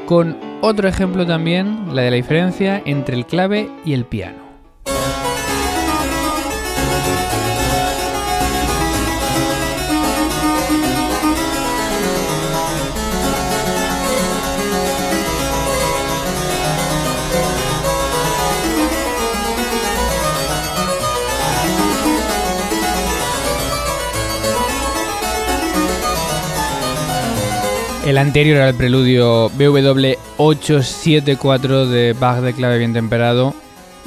con 0.07 0.39
otro 0.63 0.89
ejemplo 0.89 1.27
también, 1.27 1.95
la 1.95 2.01
de 2.01 2.13
la 2.13 2.17
diferencia 2.17 2.81
entre 2.87 3.17
el 3.17 3.27
clave 3.27 3.69
y 3.85 3.93
el 3.93 4.07
piano. 4.07 4.50
El 28.07 28.17
anterior 28.17 28.57
era 28.57 28.69
el 28.69 28.75
preludio 28.75 29.51
BW 29.51 30.15
874 30.39 31.87
de 31.87 32.15
Bach 32.15 32.41
de 32.41 32.55
clave 32.55 32.79
bien 32.79 32.95
temperado 32.95 33.55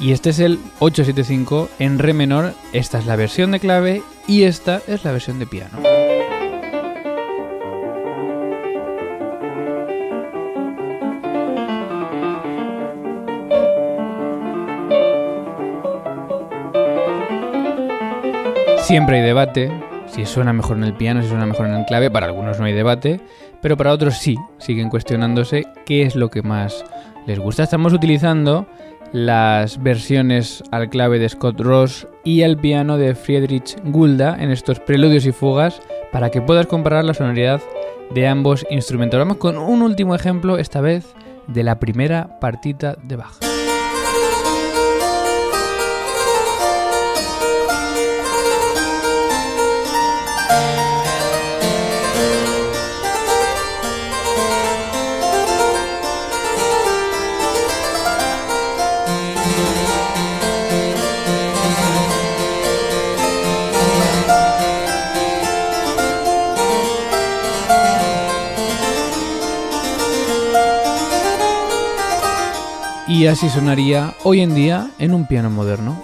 y 0.00 0.12
este 0.12 0.30
es 0.30 0.40
el 0.40 0.58
875 0.80 1.70
en 1.78 1.98
re 1.98 2.12
menor. 2.12 2.54
Esta 2.72 2.98
es 2.98 3.06
la 3.06 3.16
versión 3.16 3.52
de 3.52 3.60
clave 3.60 4.02
y 4.26 4.42
esta 4.42 4.82
es 4.88 5.04
la 5.04 5.12
versión 5.12 5.38
de 5.38 5.46
piano. 5.46 5.78
Siempre 18.82 19.20
hay 19.20 19.22
debate, 19.22 19.72
si 20.08 20.26
suena 20.26 20.52
mejor 20.52 20.76
en 20.76 20.84
el 20.84 20.94
piano, 20.94 21.22
si 21.22 21.28
suena 21.28 21.46
mejor 21.46 21.66
en 21.66 21.74
el 21.74 21.86
clave, 21.86 22.10
para 22.10 22.26
algunos 22.26 22.58
no 22.58 22.66
hay 22.66 22.74
debate, 22.74 23.20
pero 23.64 23.78
para 23.78 23.94
otros 23.94 24.18
sí, 24.18 24.36
siguen 24.58 24.90
cuestionándose 24.90 25.64
qué 25.86 26.02
es 26.02 26.16
lo 26.16 26.28
que 26.28 26.42
más 26.42 26.84
les 27.26 27.38
gusta. 27.38 27.62
Estamos 27.62 27.94
utilizando 27.94 28.66
las 29.10 29.82
versiones 29.82 30.62
al 30.70 30.90
clave 30.90 31.18
de 31.18 31.30
Scott 31.30 31.58
Ross 31.62 32.06
y 32.24 32.42
al 32.42 32.58
piano 32.58 32.98
de 32.98 33.14
Friedrich 33.14 33.78
Gulda 33.86 34.36
en 34.38 34.50
estos 34.50 34.80
preludios 34.80 35.24
y 35.24 35.32
fugas 35.32 35.80
para 36.12 36.28
que 36.28 36.42
puedas 36.42 36.66
comparar 36.66 37.06
la 37.06 37.14
sonoridad 37.14 37.62
de 38.14 38.28
ambos 38.28 38.66
instrumentos. 38.68 39.18
Vamos 39.18 39.38
con 39.38 39.56
un 39.56 39.80
último 39.80 40.14
ejemplo, 40.14 40.58
esta 40.58 40.82
vez 40.82 41.14
de 41.46 41.62
la 41.62 41.80
primera 41.80 42.38
partita 42.40 42.98
de 43.02 43.16
Bach. 43.16 43.53
Y 73.16 73.28
así 73.28 73.48
sonaría 73.48 74.12
hoy 74.24 74.40
en 74.40 74.56
día 74.56 74.90
en 74.98 75.14
un 75.14 75.28
piano 75.28 75.48
moderno. 75.48 76.02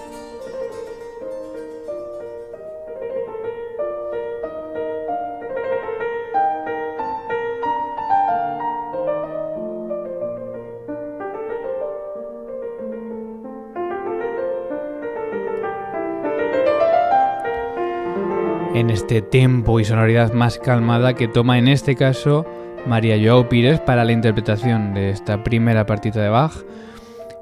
En 18.72 18.88
este 18.90 19.20
tempo 19.20 19.80
y 19.80 19.84
sonoridad 19.84 20.32
más 20.32 20.58
calmada 20.58 21.14
que 21.14 21.26
toma 21.26 21.58
en 21.58 21.66
este 21.66 21.96
caso 21.96 22.46
María 22.86 23.16
Joao 23.20 23.48
Pires 23.48 23.80
para 23.80 24.04
la 24.04 24.12
interpretación 24.12 24.94
de 24.94 25.10
esta 25.10 25.42
primera 25.42 25.86
partita 25.86 26.20
de 26.20 26.28
Bach, 26.28 26.52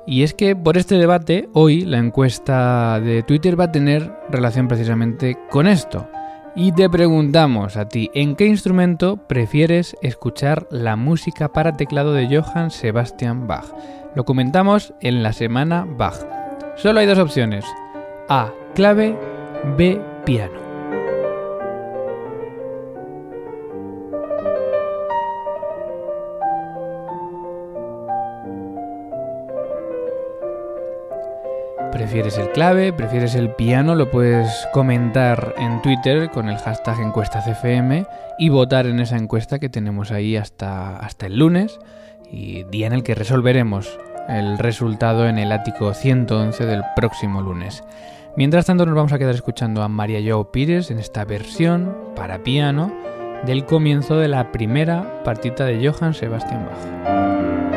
y 0.08 0.22
es 0.22 0.32
que 0.32 0.56
por 0.56 0.78
este 0.78 0.94
debate, 0.94 1.50
hoy 1.52 1.82
la 1.82 1.98
encuesta 1.98 2.98
de 2.98 3.22
Twitter 3.22 3.60
va 3.60 3.64
a 3.64 3.72
tener 3.72 4.10
relación 4.30 4.66
precisamente 4.66 5.36
con 5.50 5.66
esto. 5.66 6.08
Y 6.56 6.72
te 6.72 6.88
preguntamos 6.88 7.76
a 7.76 7.88
ti, 7.90 8.10
¿en 8.14 8.34
qué 8.34 8.46
instrumento 8.46 9.18
prefieres 9.28 9.96
escuchar 10.00 10.66
la 10.70 10.96
música 10.96 11.52
para 11.52 11.76
teclado 11.76 12.14
de 12.14 12.26
Johann 12.26 12.70
Sebastian 12.70 13.46
Bach? 13.46 13.66
Lo 14.14 14.24
comentamos 14.24 14.94
en 15.02 15.22
la 15.22 15.34
semana 15.34 15.86
Bach. 15.86 16.16
Solo 16.76 17.00
hay 17.00 17.06
dos 17.06 17.18
opciones. 17.18 17.66
A, 18.30 18.50
clave, 18.74 19.14
B, 19.76 20.00
piano. 20.24 20.67
¿Prefieres 32.08 32.38
el 32.38 32.50
clave? 32.52 32.90
¿Prefieres 32.94 33.34
el 33.34 33.50
piano? 33.50 33.94
Lo 33.94 34.10
puedes 34.10 34.66
comentar 34.72 35.54
en 35.58 35.82
Twitter 35.82 36.30
con 36.30 36.48
el 36.48 36.56
hashtag 36.56 37.00
encuestacfm 37.00 38.06
y 38.38 38.48
votar 38.48 38.86
en 38.86 38.98
esa 39.00 39.18
encuesta 39.18 39.58
que 39.58 39.68
tenemos 39.68 40.10
ahí 40.10 40.34
hasta, 40.34 40.96
hasta 40.96 41.26
el 41.26 41.38
lunes 41.38 41.78
y 42.32 42.62
día 42.64 42.86
en 42.86 42.94
el 42.94 43.02
que 43.02 43.14
resolveremos 43.14 44.00
el 44.26 44.56
resultado 44.56 45.28
en 45.28 45.36
el 45.38 45.52
ático 45.52 45.92
111 45.92 46.64
del 46.64 46.82
próximo 46.96 47.42
lunes. 47.42 47.84
Mientras 48.38 48.64
tanto 48.64 48.86
nos 48.86 48.94
vamos 48.94 49.12
a 49.12 49.18
quedar 49.18 49.34
escuchando 49.34 49.82
a 49.82 49.88
María 49.88 50.20
Jo 50.32 50.50
Pires 50.50 50.90
en 50.90 51.00
esta 51.00 51.26
versión 51.26 51.94
para 52.16 52.42
piano 52.42 52.90
del 53.44 53.66
comienzo 53.66 54.16
de 54.16 54.28
la 54.28 54.50
primera 54.50 55.22
partita 55.24 55.66
de 55.66 55.86
Johann 55.86 56.14
Sebastian 56.14 56.64
Bach. 56.64 57.67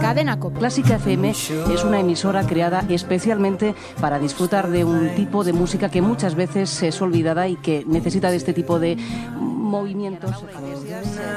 Cadena 0.00 0.40
Cop 0.40 0.58
Clásica 0.58 0.96
FM 0.96 1.30
es 1.30 1.84
una 1.84 2.00
emisora 2.00 2.44
creada 2.44 2.84
especialmente 2.88 3.76
para 4.00 4.18
disfrutar 4.18 4.70
de 4.70 4.84
un 4.84 5.14
tipo 5.14 5.44
de 5.44 5.52
música 5.52 5.88
que 5.88 6.02
muchas 6.02 6.34
veces 6.34 6.82
es 6.82 7.00
olvidada 7.00 7.46
y 7.46 7.54
que 7.54 7.84
necesita 7.86 8.32
de 8.32 8.38
este 8.38 8.52
tipo 8.54 8.80
de 8.80 8.96
movimientos. 9.38 10.44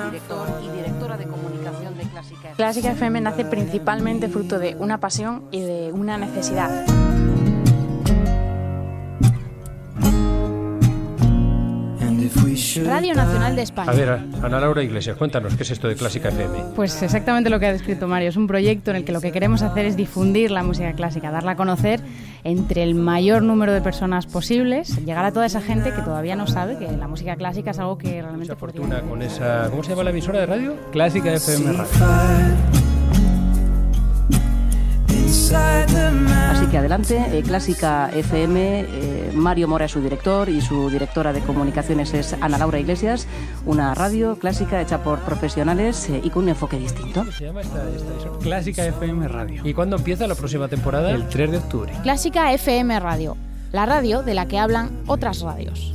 Director 0.05 0.47
y 0.63 0.75
directora 0.75 1.17
de 1.17 1.25
comunicación 1.25 1.97
de 1.97 2.03
Clásica 2.03 2.39
FM. 2.39 2.55
Clásica 2.55 2.91
FM 2.93 3.21
nace 3.21 3.45
principalmente 3.45 4.27
fruto 4.27 4.57
de 4.57 4.75
una 4.79 4.99
pasión 4.99 5.43
y 5.51 5.59
de 5.61 5.91
una 5.93 6.17
necesidad. 6.17 7.14
Radio 12.83 13.13
Nacional 13.13 13.55
de 13.55 13.61
España. 13.61 13.91
A 13.91 13.93
ver, 13.93 14.09
Ana 14.41 14.59
Laura 14.59 14.83
Iglesias, 14.83 15.17
cuéntanos, 15.17 15.55
¿qué 15.55 15.63
es 15.63 15.71
esto 15.71 15.87
de 15.87 15.95
Clásica 15.95 16.29
FM? 16.29 16.73
Pues 16.75 17.01
exactamente 17.01 17.49
lo 17.49 17.59
que 17.59 17.67
ha 17.67 17.71
descrito 17.71 18.07
Mario. 18.07 18.29
Es 18.29 18.35
un 18.35 18.47
proyecto 18.47 18.91
en 18.91 18.97
el 18.97 19.05
que 19.05 19.11
lo 19.11 19.21
que 19.21 19.31
queremos 19.31 19.61
hacer 19.61 19.85
es 19.85 19.95
difundir 19.95 20.51
la 20.51 20.63
música 20.63 20.91
clásica, 20.93 21.31
darla 21.31 21.51
a 21.51 21.55
conocer 21.55 22.01
entre 22.43 22.83
el 22.83 22.95
mayor 22.95 23.43
número 23.43 23.73
de 23.73 23.81
personas 23.81 24.25
posibles, 24.25 25.03
llegar 25.05 25.25
a 25.25 25.31
toda 25.31 25.45
esa 25.45 25.61
gente 25.61 25.93
que 25.93 26.01
todavía 26.01 26.35
no 26.35 26.47
sabe 26.47 26.77
que 26.77 26.91
la 26.91 27.07
música 27.07 27.35
clásica 27.35 27.71
es 27.71 27.79
algo 27.79 27.97
que 27.97 28.21
realmente... 28.21 28.53
Mucha 28.53 28.59
fortuna 28.59 29.01
con 29.01 29.21
esa... 29.21 29.69
¿Cómo 29.69 29.83
se 29.83 29.91
llama 29.91 30.03
la 30.03 30.09
emisora 30.11 30.39
de 30.39 30.45
radio? 30.45 30.75
Clásica 30.91 31.33
FM 31.33 31.73
Radio. 31.73 31.89
Adelante, 36.77 37.23
eh, 37.31 37.41
Clásica 37.41 38.09
FM, 38.13 38.79
eh, 38.81 39.31
Mario 39.33 39.67
Mora 39.67 39.85
es 39.85 39.91
su 39.91 40.01
director 40.01 40.49
y 40.49 40.61
su 40.61 40.89
directora 40.89 41.31
de 41.31 41.41
comunicaciones 41.41 42.13
es 42.13 42.35
Ana 42.41 42.57
Laura 42.57 42.79
Iglesias, 42.79 43.27
una 43.65 43.93
radio 43.95 44.37
clásica 44.37 44.81
hecha 44.81 45.03
por 45.03 45.19
profesionales 45.19 46.09
eh, 46.09 46.21
y 46.23 46.29
con 46.29 46.43
un 46.43 46.49
enfoque 46.49 46.77
distinto. 46.77 47.21
¿Cómo 47.21 47.31
se 47.31 47.45
llama 47.45 47.61
esta, 47.61 47.83
esta 47.89 48.39
Clásica 48.39 48.85
FM 48.85 49.27
Radio. 49.27 49.61
¿Y 49.63 49.73
cuándo 49.73 49.95
empieza 49.95 50.27
la 50.27 50.35
próxima 50.35 50.67
temporada? 50.67 51.11
El 51.11 51.27
3 51.27 51.51
de 51.51 51.57
octubre. 51.57 51.93
Clásica 52.03 52.51
FM 52.53 52.99
Radio, 52.99 53.37
la 53.71 53.85
radio 53.85 54.21
de 54.21 54.33
la 54.33 54.47
que 54.47 54.59
hablan 54.59 54.89
otras 55.07 55.41
radios. 55.41 55.93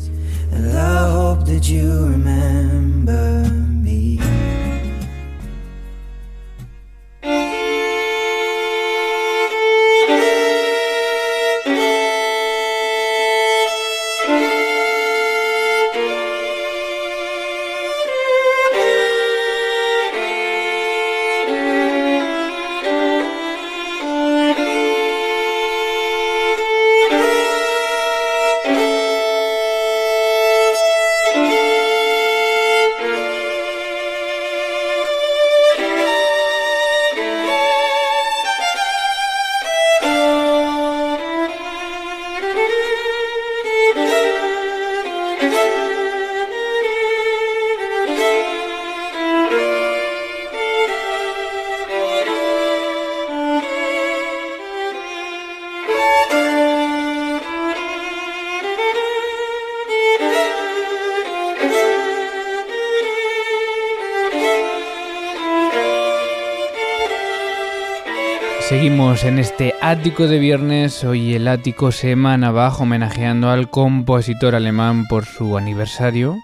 Seguimos 68.81 69.25
en 69.25 69.39
este 69.39 69.75
ático 69.83 70.27
de 70.27 70.39
viernes, 70.39 71.05
hoy 71.05 71.35
el 71.35 71.49
ático 71.49 71.93
semana 71.93 72.51
bajo 72.51 72.85
homenajeando 72.85 73.51
al 73.51 73.69
compositor 73.69 74.55
alemán 74.55 75.07
por 75.07 75.27
su 75.27 75.59
aniversario. 75.59 76.39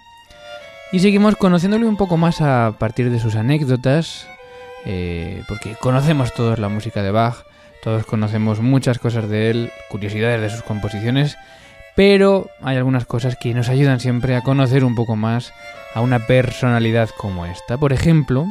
Y 0.93 0.99
seguimos 0.99 1.37
conociéndole 1.37 1.87
un 1.87 1.97
poco 1.97 2.19
más 2.19 2.43
a 2.43 2.75
partir 2.79 3.09
de 3.09 3.21
sus 3.21 3.37
anécdotas, 3.37 4.29
eh, 4.85 5.45
porque 5.49 5.77
conocemos 5.81 6.35
todos 6.35 6.59
la 6.59 6.69
música 6.69 7.03
de 7.03 7.11
Bach, 7.11 7.47
todos 7.83 8.05
conocemos 8.05 8.61
muchas 8.61 8.99
cosas 8.99 9.31
de 9.31 9.49
él, 9.49 9.71
curiosidades 9.89 10.43
de 10.43 10.51
sus 10.51 10.63
composiciones, 10.63 11.39
pero 11.95 12.51
hay 12.61 12.77
algunas 12.77 13.07
cosas 13.07 13.39
que 13.41 13.55
nos 13.55 13.71
ayudan 13.71 13.99
siempre 13.99 14.37
a 14.37 14.43
conocer 14.43 14.85
un 14.85 14.95
poco 14.95 15.17
más 15.17 15.55
a 15.95 16.03
una 16.03 16.19
personalidad 16.27 17.09
como 17.17 17.47
esta. 17.47 17.79
Por 17.79 17.95
ejemplo, 17.95 18.45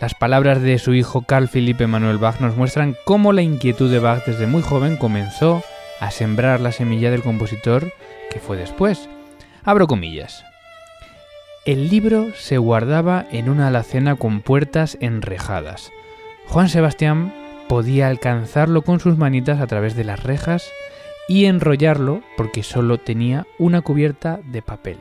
las 0.00 0.14
palabras 0.14 0.60
de 0.60 0.78
su 0.78 0.94
hijo 0.94 1.22
Carl 1.22 1.48
Philipp 1.48 1.80
Emanuel 1.80 2.18
Bach 2.18 2.40
nos 2.40 2.56
muestran 2.56 2.96
cómo 3.04 3.32
la 3.32 3.42
inquietud 3.42 3.90
de 3.90 4.00
Bach 4.00 4.24
desde 4.26 4.46
muy 4.46 4.62
joven 4.62 4.96
comenzó 4.96 5.62
a 6.00 6.10
sembrar 6.10 6.60
la 6.60 6.72
semilla 6.72 7.10
del 7.10 7.22
compositor 7.22 7.92
que 8.30 8.40
fue 8.40 8.56
después. 8.56 9.08
Abro 9.62 9.86
comillas. 9.86 10.44
El 11.64 11.88
libro 11.88 12.26
se 12.36 12.58
guardaba 12.58 13.24
en 13.30 13.48
una 13.48 13.68
alacena 13.68 14.16
con 14.16 14.42
puertas 14.42 14.98
enrejadas. 15.00 15.90
Juan 16.48 16.68
Sebastián 16.68 17.32
podía 17.68 18.08
alcanzarlo 18.08 18.82
con 18.82 19.00
sus 19.00 19.16
manitas 19.16 19.60
a 19.60 19.66
través 19.66 19.96
de 19.96 20.04
las 20.04 20.22
rejas 20.22 20.68
y 21.28 21.46
enrollarlo 21.46 22.20
porque 22.36 22.62
solo 22.62 22.98
tenía 22.98 23.46
una 23.58 23.80
cubierta 23.80 24.40
de 24.44 24.60
papel. 24.60 24.98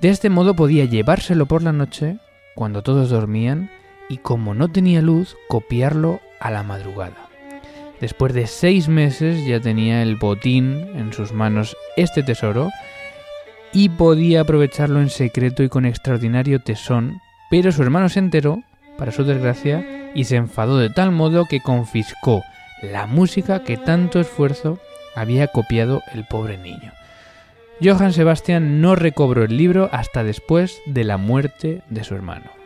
De 0.00 0.08
este 0.08 0.30
modo 0.30 0.54
podía 0.54 0.86
llevárselo 0.86 1.46
por 1.46 1.62
la 1.62 1.72
noche, 1.72 2.16
cuando 2.54 2.82
todos 2.82 3.10
dormían, 3.10 3.70
y 4.08 4.18
como 4.18 4.54
no 4.54 4.68
tenía 4.68 5.02
luz, 5.02 5.36
copiarlo 5.48 6.20
a 6.40 6.50
la 6.50 6.62
madrugada. 6.62 7.28
Después 8.00 8.34
de 8.34 8.46
seis 8.46 8.88
meses 8.88 9.46
ya 9.46 9.60
tenía 9.60 10.02
el 10.02 10.16
botín 10.16 10.88
en 10.94 11.12
sus 11.12 11.32
manos 11.32 11.76
este 11.96 12.22
tesoro 12.22 12.70
y 13.72 13.88
podía 13.88 14.42
aprovecharlo 14.42 15.00
en 15.00 15.10
secreto 15.10 15.62
y 15.62 15.68
con 15.68 15.86
extraordinario 15.86 16.60
tesón, 16.60 17.20
pero 17.50 17.72
su 17.72 17.82
hermano 17.82 18.08
se 18.08 18.20
enteró, 18.20 18.62
para 18.98 19.10
su 19.10 19.24
desgracia, 19.24 20.10
y 20.14 20.24
se 20.24 20.36
enfadó 20.36 20.78
de 20.78 20.90
tal 20.90 21.10
modo 21.10 21.46
que 21.46 21.60
confiscó 21.60 22.42
la 22.82 23.06
música 23.06 23.64
que 23.64 23.76
tanto 23.76 24.20
esfuerzo 24.20 24.78
había 25.16 25.48
copiado 25.48 26.02
el 26.12 26.24
pobre 26.24 26.58
niño. 26.58 26.92
Johann 27.82 28.12
Sebastian 28.12 28.80
no 28.80 28.94
recobró 28.94 29.44
el 29.44 29.56
libro 29.56 29.88
hasta 29.92 30.22
después 30.22 30.80
de 30.86 31.04
la 31.04 31.16
muerte 31.16 31.82
de 31.88 32.04
su 32.04 32.14
hermano. 32.14 32.63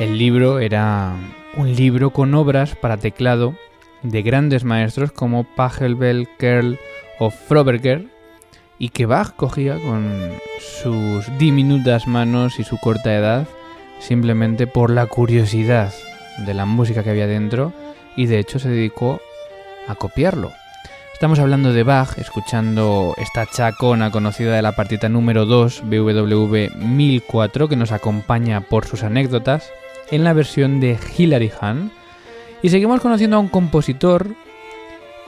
El 0.00 0.16
libro 0.16 0.60
era 0.60 1.12
un 1.58 1.76
libro 1.76 2.08
con 2.08 2.34
obras 2.34 2.74
para 2.74 2.96
teclado 2.96 3.54
de 4.02 4.22
grandes 4.22 4.64
maestros 4.64 5.12
como 5.12 5.44
Pachelbel, 5.44 6.26
Kerl 6.38 6.78
o 7.18 7.28
Froberger 7.28 8.06
y 8.78 8.88
que 8.88 9.04
Bach 9.04 9.36
cogía 9.36 9.74
con 9.74 10.32
sus 10.58 11.26
diminutas 11.38 12.06
manos 12.06 12.58
y 12.58 12.64
su 12.64 12.78
corta 12.78 13.14
edad 13.14 13.46
simplemente 13.98 14.66
por 14.66 14.88
la 14.88 15.04
curiosidad 15.04 15.92
de 16.46 16.54
la 16.54 16.64
música 16.64 17.02
que 17.02 17.10
había 17.10 17.26
dentro 17.26 17.74
y 18.16 18.24
de 18.24 18.38
hecho 18.38 18.58
se 18.58 18.70
dedicó 18.70 19.20
a 19.86 19.96
copiarlo. 19.96 20.50
Estamos 21.12 21.40
hablando 21.40 21.74
de 21.74 21.82
Bach, 21.82 22.16
escuchando 22.16 23.14
esta 23.18 23.44
chacona 23.44 24.10
conocida 24.10 24.56
de 24.56 24.62
la 24.62 24.72
partita 24.72 25.10
número 25.10 25.44
2, 25.44 25.82
BWV 25.84 26.76
1004, 26.76 27.68
que 27.68 27.76
nos 27.76 27.92
acompaña 27.92 28.62
por 28.62 28.86
sus 28.86 29.02
anécdotas 29.02 29.70
en 30.10 30.24
la 30.24 30.32
versión 30.32 30.80
de 30.80 30.98
Hilary 31.16 31.50
Hahn. 31.60 31.90
Y 32.62 32.68
seguimos 32.68 33.00
conociendo 33.00 33.36
a 33.36 33.40
un 33.40 33.48
compositor 33.48 34.34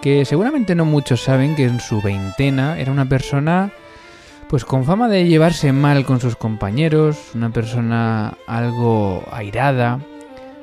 que 0.02 0.24
seguramente 0.24 0.74
no 0.74 0.84
muchos 0.84 1.22
saben 1.22 1.54
que 1.54 1.64
en 1.64 1.80
su 1.80 2.02
veintena 2.02 2.78
era 2.78 2.92
una 2.92 3.08
persona 3.08 3.72
pues 4.48 4.66
con 4.66 4.84
fama 4.84 5.08
de 5.08 5.26
llevarse 5.26 5.72
mal 5.72 6.04
con 6.04 6.20
sus 6.20 6.36
compañeros, 6.36 7.30
una 7.34 7.50
persona 7.50 8.36
algo 8.46 9.24
airada 9.32 10.00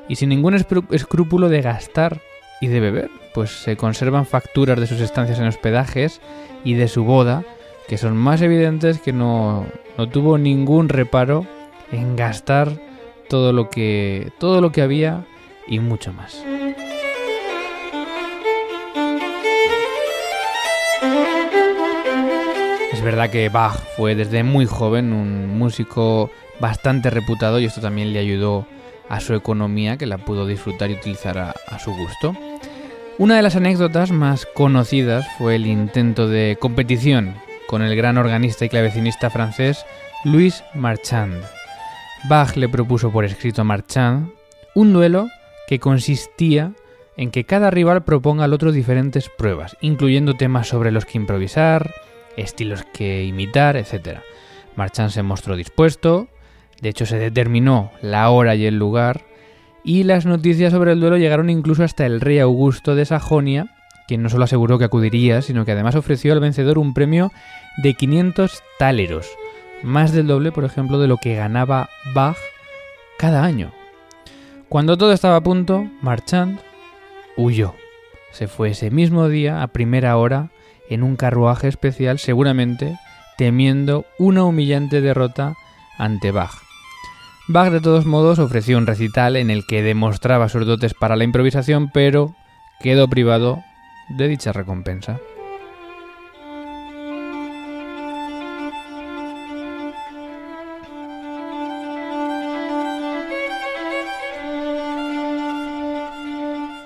y 0.08 0.14
sin 0.14 0.28
ningún 0.28 0.54
escrúpulo 0.54 1.48
de 1.48 1.60
gastar 1.60 2.20
y 2.60 2.68
de 2.68 2.78
beber, 2.78 3.10
pues 3.34 3.50
se 3.50 3.76
conservan 3.76 4.26
facturas 4.26 4.78
de 4.78 4.86
sus 4.86 5.00
estancias 5.00 5.40
en 5.40 5.46
hospedajes 5.46 6.20
y 6.62 6.74
de 6.74 6.86
su 6.86 7.02
boda, 7.02 7.42
que 7.88 7.98
son 7.98 8.16
más 8.16 8.42
evidentes 8.42 9.00
que 9.00 9.12
no, 9.12 9.66
no 9.98 10.08
tuvo 10.08 10.38
ningún 10.38 10.88
reparo 10.88 11.46
en 11.90 12.14
gastar 12.14 12.89
todo 13.30 13.52
lo 13.52 13.70
que 13.70 14.32
todo 14.38 14.60
lo 14.60 14.72
que 14.72 14.82
había 14.82 15.24
y 15.68 15.78
mucho 15.78 16.12
más. 16.12 16.44
Es 22.92 23.00
verdad 23.02 23.30
que 23.30 23.48
Bach 23.48 23.78
fue 23.96 24.14
desde 24.14 24.42
muy 24.42 24.66
joven 24.66 25.12
un 25.12 25.56
músico 25.56 26.30
bastante 26.58 27.08
reputado 27.08 27.60
y 27.60 27.64
esto 27.64 27.80
también 27.80 28.12
le 28.12 28.18
ayudó 28.18 28.66
a 29.08 29.20
su 29.20 29.34
economía 29.34 29.96
que 29.96 30.06
la 30.06 30.18
pudo 30.18 30.46
disfrutar 30.46 30.90
y 30.90 30.94
utilizar 30.94 31.38
a, 31.38 31.54
a 31.68 31.78
su 31.78 31.92
gusto. 31.92 32.34
Una 33.16 33.36
de 33.36 33.42
las 33.42 33.54
anécdotas 33.54 34.10
más 34.10 34.44
conocidas 34.44 35.24
fue 35.38 35.54
el 35.54 35.66
intento 35.66 36.28
de 36.28 36.58
competición 36.60 37.36
con 37.68 37.82
el 37.82 37.94
gran 37.94 38.18
organista 38.18 38.64
y 38.64 38.68
clavecinista 38.68 39.30
francés 39.30 39.86
Louis 40.24 40.64
Marchand. 40.74 41.59
Bach 42.28 42.56
le 42.56 42.68
propuso 42.68 43.10
por 43.10 43.24
escrito 43.24 43.62
a 43.62 43.64
Marchand 43.64 44.30
un 44.74 44.92
duelo 44.92 45.28
que 45.66 45.80
consistía 45.80 46.72
en 47.16 47.30
que 47.30 47.44
cada 47.44 47.70
rival 47.70 48.04
proponga 48.04 48.44
al 48.44 48.52
otro 48.52 48.72
diferentes 48.72 49.28
pruebas, 49.28 49.76
incluyendo 49.80 50.34
temas 50.34 50.68
sobre 50.68 50.90
los 50.90 51.04
que 51.06 51.18
improvisar, 51.18 51.94
estilos 52.36 52.84
que 52.92 53.24
imitar, 53.24 53.76
etc. 53.76 54.20
Marchand 54.76 55.10
se 55.10 55.22
mostró 55.22 55.56
dispuesto, 55.56 56.28
de 56.80 56.90
hecho 56.90 57.06
se 57.06 57.18
determinó 57.18 57.90
la 58.02 58.30
hora 58.30 58.54
y 58.54 58.66
el 58.66 58.78
lugar, 58.78 59.22
y 59.82 60.04
las 60.04 60.26
noticias 60.26 60.72
sobre 60.72 60.92
el 60.92 61.00
duelo 61.00 61.16
llegaron 61.16 61.50
incluso 61.50 61.84
hasta 61.84 62.06
el 62.06 62.20
rey 62.20 62.38
Augusto 62.38 62.94
de 62.94 63.06
Sajonia, 63.06 63.74
quien 64.06 64.22
no 64.22 64.28
solo 64.28 64.44
aseguró 64.44 64.78
que 64.78 64.84
acudiría, 64.84 65.40
sino 65.40 65.64
que 65.64 65.72
además 65.72 65.94
ofreció 65.94 66.32
al 66.32 66.40
vencedor 66.40 66.78
un 66.78 66.94
premio 66.94 67.32
de 67.82 67.94
500 67.94 68.62
táleros, 68.78 69.28
más 69.82 70.12
del 70.12 70.26
doble, 70.26 70.52
por 70.52 70.64
ejemplo, 70.64 70.98
de 70.98 71.08
lo 71.08 71.16
que 71.16 71.34
ganaba 71.34 71.88
Bach 72.14 72.36
cada 73.18 73.44
año. 73.44 73.72
Cuando 74.68 74.96
todo 74.96 75.12
estaba 75.12 75.36
a 75.36 75.42
punto, 75.42 75.86
Marchand 76.00 76.60
huyó. 77.36 77.74
Se 78.30 78.46
fue 78.46 78.70
ese 78.70 78.90
mismo 78.90 79.28
día, 79.28 79.62
a 79.62 79.68
primera 79.68 80.16
hora, 80.16 80.50
en 80.88 81.02
un 81.02 81.16
carruaje 81.16 81.68
especial, 81.68 82.18
seguramente 82.18 82.96
temiendo 83.36 84.04
una 84.18 84.44
humillante 84.44 85.00
derrota 85.00 85.54
ante 85.98 86.30
Bach. 86.30 86.52
Bach 87.48 87.72
de 87.72 87.80
todos 87.80 88.06
modos 88.06 88.38
ofreció 88.38 88.78
un 88.78 88.86
recital 88.86 89.34
en 89.36 89.50
el 89.50 89.66
que 89.66 89.82
demostraba 89.82 90.48
sus 90.48 90.66
dotes 90.66 90.94
para 90.94 91.16
la 91.16 91.24
improvisación, 91.24 91.90
pero 91.90 92.34
quedó 92.80 93.08
privado 93.08 93.62
de 94.10 94.28
dicha 94.28 94.52
recompensa. 94.52 95.18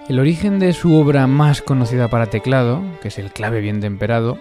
El 0.07 0.19
origen 0.19 0.59
de 0.59 0.75
su 0.75 0.97
obra 0.97 1.27
más 1.27 1.63
conocida 1.63 2.09
para 2.09 2.27
teclado, 2.27 2.83
que 3.01 3.09
es 3.09 3.19
el 3.19 3.33
clave 3.33 3.63
bien 3.63 3.81
temperado, 3.81 4.39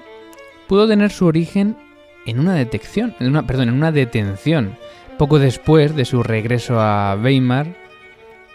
pudo 0.68 0.90
tener 0.90 1.10
su 1.10 1.26
origen 1.26 1.78
en 2.26 2.42
una 2.42 2.54
detección, 2.54 3.16
en 3.22 3.30
una, 3.30 3.48
perdón, 3.48 3.70
en 3.70 3.76
una 3.76 3.94
detención. 3.94 4.76
Poco 5.18 5.40
después 5.40 5.96
de 5.96 6.04
su 6.04 6.22
regreso 6.22 6.82
a 6.82 7.18
Weimar, 7.22 7.78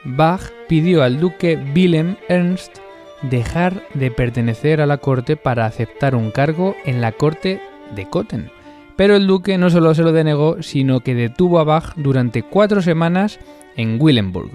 Bach 0.04 0.52
pidió 0.68 1.02
al 1.02 1.18
duque 1.18 1.58
Wilhelm 1.74 2.18
Ernst 2.28 2.76
dejar 3.22 3.82
de 3.94 4.10
pertenecer 4.10 4.82
a 4.82 4.86
la 4.86 4.98
corte 4.98 5.36
para 5.36 5.64
aceptar 5.64 6.14
un 6.14 6.30
cargo 6.30 6.76
en 6.84 7.00
la 7.00 7.12
corte 7.12 7.62
de 7.96 8.06
Cotten. 8.06 8.50
Pero 8.96 9.16
el 9.16 9.26
duque 9.26 9.56
no 9.56 9.70
solo 9.70 9.94
se 9.94 10.02
lo 10.02 10.12
denegó, 10.12 10.62
sino 10.62 11.00
que 11.00 11.14
detuvo 11.14 11.58
a 11.58 11.64
Bach 11.64 11.94
durante 11.96 12.42
cuatro 12.42 12.82
semanas 12.82 13.38
en 13.76 13.96
Willenburg. 13.98 14.50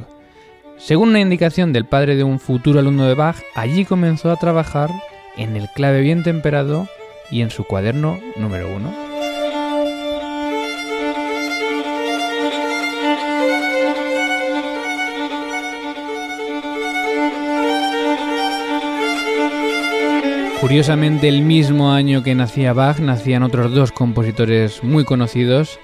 Según 0.78 1.10
una 1.10 1.20
indicación 1.22 1.72
del 1.72 1.86
padre 1.86 2.16
de 2.16 2.24
un 2.24 2.40
futuro 2.40 2.80
alumno 2.80 3.06
de 3.06 3.16
Bach, 3.16 3.38
allí 3.56 3.86
comenzó 3.86 4.32
a 4.32 4.38
trabajar 4.38 4.90
en 5.38 5.56
el 5.56 5.70
clave 5.70 6.02
bien 6.02 6.24
temperado 6.24 6.88
y 7.32 7.42
en 7.42 7.52
su 7.52 7.64
cuaderno 7.64 8.20
número 8.36 8.68
uno. 8.76 8.94
Curiosamente, 20.60 21.28
el 21.28 21.42
mismo 21.42 21.92
año 21.92 22.24
que 22.24 22.36
nacía 22.36 22.72
Bach, 22.72 23.00
nacían 23.00 23.44
otros 23.44 23.74
dos 23.74 23.92
compositores 23.92 24.82
muy 24.82 25.04
conocidos, 25.04 25.78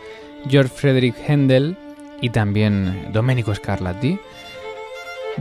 Georg 0.47 0.69
Friedrich 0.69 1.15
Händel 1.27 1.75
y 2.21 2.29
también 2.29 3.09
Domenico 3.11 3.53
Scarlatti. 3.53 4.19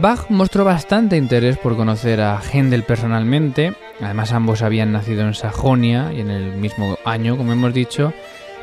Bach 0.01 0.31
mostró 0.31 0.65
bastante 0.65 1.17
interés 1.17 1.59
por 1.59 1.77
conocer 1.77 2.21
a 2.21 2.41
Händel 2.41 2.85
personalmente, 2.85 3.73
además 4.01 4.33
ambos 4.33 4.63
habían 4.63 4.93
nacido 4.93 5.23
en 5.23 5.35
Sajonia 5.35 6.13
y 6.13 6.21
en 6.21 6.31
el 6.31 6.53
mismo 6.53 6.97
año, 7.05 7.37
como 7.37 7.53
hemos 7.53 7.75
dicho, 7.75 8.13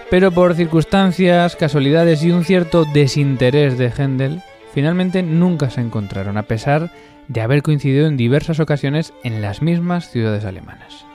pero 0.09 0.31
por 0.31 0.55
circunstancias, 0.55 1.57
casualidades 1.57 2.23
y 2.23 2.31
un 2.31 2.45
cierto 2.45 2.85
desinterés 2.85 3.77
de 3.77 3.91
Händel, 3.91 4.41
finalmente 4.73 5.23
nunca 5.23 5.69
se 5.69 5.81
encontraron, 5.81 6.37
a 6.37 6.43
pesar 6.43 6.89
de 7.27 7.41
haber 7.41 7.63
coincidido 7.63 8.07
en 8.07 8.15
diversas 8.15 8.61
ocasiones 8.61 9.13
en 9.25 9.41
las 9.41 9.61
mismas 9.61 10.09
ciudades 10.09 10.45
alemanas. 10.45 11.05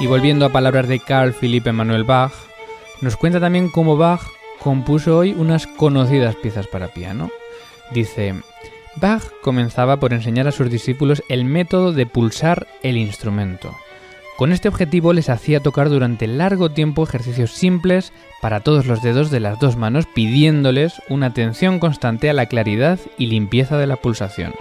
Y 0.00 0.06
volviendo 0.06 0.44
a 0.44 0.52
palabras 0.52 0.86
de 0.86 0.98
Carl 0.98 1.32
Philipp 1.32 1.66
Emanuel 1.66 2.04
Bach, 2.04 2.32
nos 3.00 3.16
cuenta 3.16 3.40
también 3.40 3.68
cómo 3.68 3.96
Bach 3.96 4.22
compuso 4.60 5.18
hoy 5.18 5.34
unas 5.36 5.66
conocidas 5.66 6.36
piezas 6.36 6.66
para 6.66 6.88
piano. 6.88 7.30
Dice, 7.92 8.34
Bach 8.96 9.22
comenzaba 9.42 9.98
por 9.98 10.12
enseñar 10.12 10.48
a 10.48 10.52
sus 10.52 10.70
discípulos 10.70 11.22
el 11.28 11.44
método 11.44 11.92
de 11.92 12.06
pulsar 12.06 12.66
el 12.82 12.96
instrumento. 12.96 13.74
Con 14.36 14.52
este 14.52 14.68
objetivo 14.68 15.12
les 15.12 15.28
hacía 15.28 15.60
tocar 15.60 15.88
durante 15.88 16.26
largo 16.26 16.70
tiempo 16.70 17.04
ejercicios 17.04 17.52
simples 17.52 18.12
para 18.40 18.60
todos 18.60 18.86
los 18.86 19.00
dedos 19.00 19.30
de 19.30 19.38
las 19.38 19.60
dos 19.60 19.76
manos, 19.76 20.06
pidiéndoles 20.12 21.00
una 21.08 21.26
atención 21.26 21.78
constante 21.78 22.28
a 22.28 22.32
la 22.32 22.46
claridad 22.46 22.98
y 23.16 23.26
limpieza 23.26 23.78
de 23.78 23.86
la 23.86 23.96
pulsación. 23.96 24.52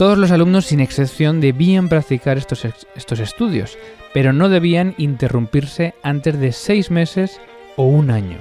Todos 0.00 0.16
los 0.16 0.30
alumnos, 0.30 0.64
sin 0.64 0.80
excepción, 0.80 1.42
debían 1.42 1.90
practicar 1.90 2.38
estos, 2.38 2.64
estos 2.96 3.20
estudios, 3.20 3.76
pero 4.14 4.32
no 4.32 4.48
debían 4.48 4.94
interrumpirse 4.96 5.92
antes 6.02 6.40
de 6.40 6.52
seis 6.52 6.90
meses 6.90 7.38
o 7.76 7.82
un 7.82 8.10
año. 8.10 8.38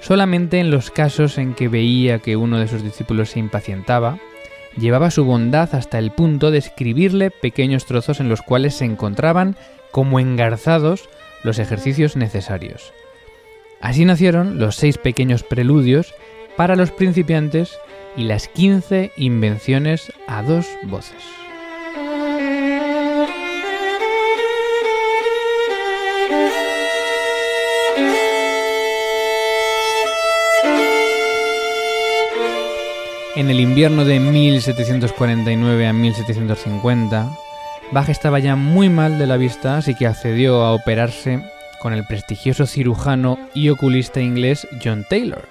Solamente 0.00 0.58
en 0.58 0.70
los 0.70 0.90
casos 0.90 1.36
en 1.36 1.52
que 1.52 1.68
veía 1.68 2.20
que 2.20 2.36
uno 2.36 2.58
de 2.58 2.66
sus 2.66 2.82
discípulos 2.82 3.28
se 3.28 3.40
impacientaba, 3.40 4.18
llevaba 4.78 5.10
su 5.10 5.26
bondad 5.26 5.74
hasta 5.74 5.98
el 5.98 6.12
punto 6.12 6.50
de 6.50 6.56
escribirle 6.56 7.30
pequeños 7.30 7.84
trozos 7.84 8.18
en 8.20 8.30
los 8.30 8.40
cuales 8.40 8.74
se 8.76 8.86
encontraban 8.86 9.54
como 9.90 10.18
engarzados 10.18 11.10
los 11.44 11.58
ejercicios 11.58 12.16
necesarios. 12.16 12.94
Así 13.82 14.06
nacieron 14.06 14.58
los 14.58 14.76
seis 14.76 14.96
pequeños 14.96 15.42
preludios 15.42 16.14
para 16.56 16.74
los 16.74 16.90
principiantes 16.90 17.76
y 18.16 18.24
las 18.24 18.48
15 18.48 19.12
invenciones 19.16 20.12
a 20.26 20.42
dos 20.42 20.66
voces. 20.84 21.22
En 33.36 33.50
el 33.50 33.60
invierno 33.60 34.06
de 34.06 34.18
1749 34.18 35.86
a 35.86 35.92
1750, 35.92 37.30
Bach 37.92 38.08
estaba 38.08 38.38
ya 38.38 38.56
muy 38.56 38.88
mal 38.88 39.18
de 39.18 39.26
la 39.26 39.36
vista, 39.36 39.76
así 39.76 39.94
que 39.94 40.06
accedió 40.06 40.62
a 40.62 40.72
operarse 40.72 41.44
con 41.78 41.92
el 41.92 42.06
prestigioso 42.06 42.64
cirujano 42.66 43.38
y 43.52 43.68
oculista 43.68 44.22
inglés 44.22 44.66
John 44.82 45.04
Taylor, 45.08 45.46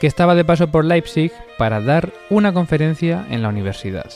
que 0.00 0.06
estaba 0.06 0.34
de 0.34 0.44
paso 0.44 0.68
por 0.68 0.84
Leipzig 0.84 1.30
para 1.58 1.80
dar 1.80 2.10
una 2.30 2.52
conferencia 2.52 3.26
en 3.30 3.42
la 3.42 3.50
universidad. 3.50 4.10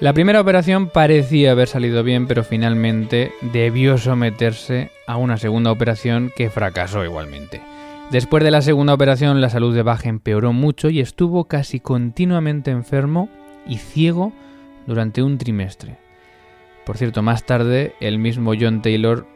La 0.00 0.12
primera 0.12 0.40
operación 0.40 0.88
parecía 0.88 1.52
haber 1.52 1.68
salido 1.68 2.02
bien, 2.02 2.26
pero 2.26 2.44
finalmente 2.44 3.32
debió 3.40 3.98
someterse 3.98 4.90
a 5.06 5.16
una 5.16 5.36
segunda 5.36 5.72
operación 5.72 6.30
que 6.34 6.50
fracasó 6.50 7.04
igualmente. 7.04 7.60
Después 8.10 8.42
de 8.42 8.50
la 8.50 8.62
segunda 8.62 8.94
operación, 8.94 9.40
la 9.40 9.50
salud 9.50 9.74
de 9.74 9.82
Bach 9.82 10.04
empeoró 10.06 10.52
mucho 10.52 10.90
y 10.90 11.00
estuvo 11.00 11.44
casi 11.44 11.80
continuamente 11.80 12.70
enfermo 12.70 13.28
y 13.66 13.76
ciego 13.76 14.32
durante 14.86 15.22
un 15.22 15.38
trimestre. 15.38 15.98
Por 16.84 16.96
cierto, 16.96 17.22
más 17.22 17.44
tarde, 17.44 17.94
el 18.00 18.18
mismo 18.18 18.52
John 18.58 18.82
Taylor, 18.82 19.26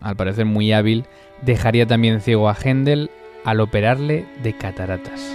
al 0.00 0.16
parecer 0.16 0.46
muy 0.46 0.72
hábil, 0.72 1.04
dejaría 1.42 1.86
también 1.86 2.20
ciego 2.20 2.48
a 2.48 2.54
Händel 2.54 3.10
al 3.48 3.60
operarle 3.60 4.26
de 4.42 4.52
cataratas. 4.52 5.34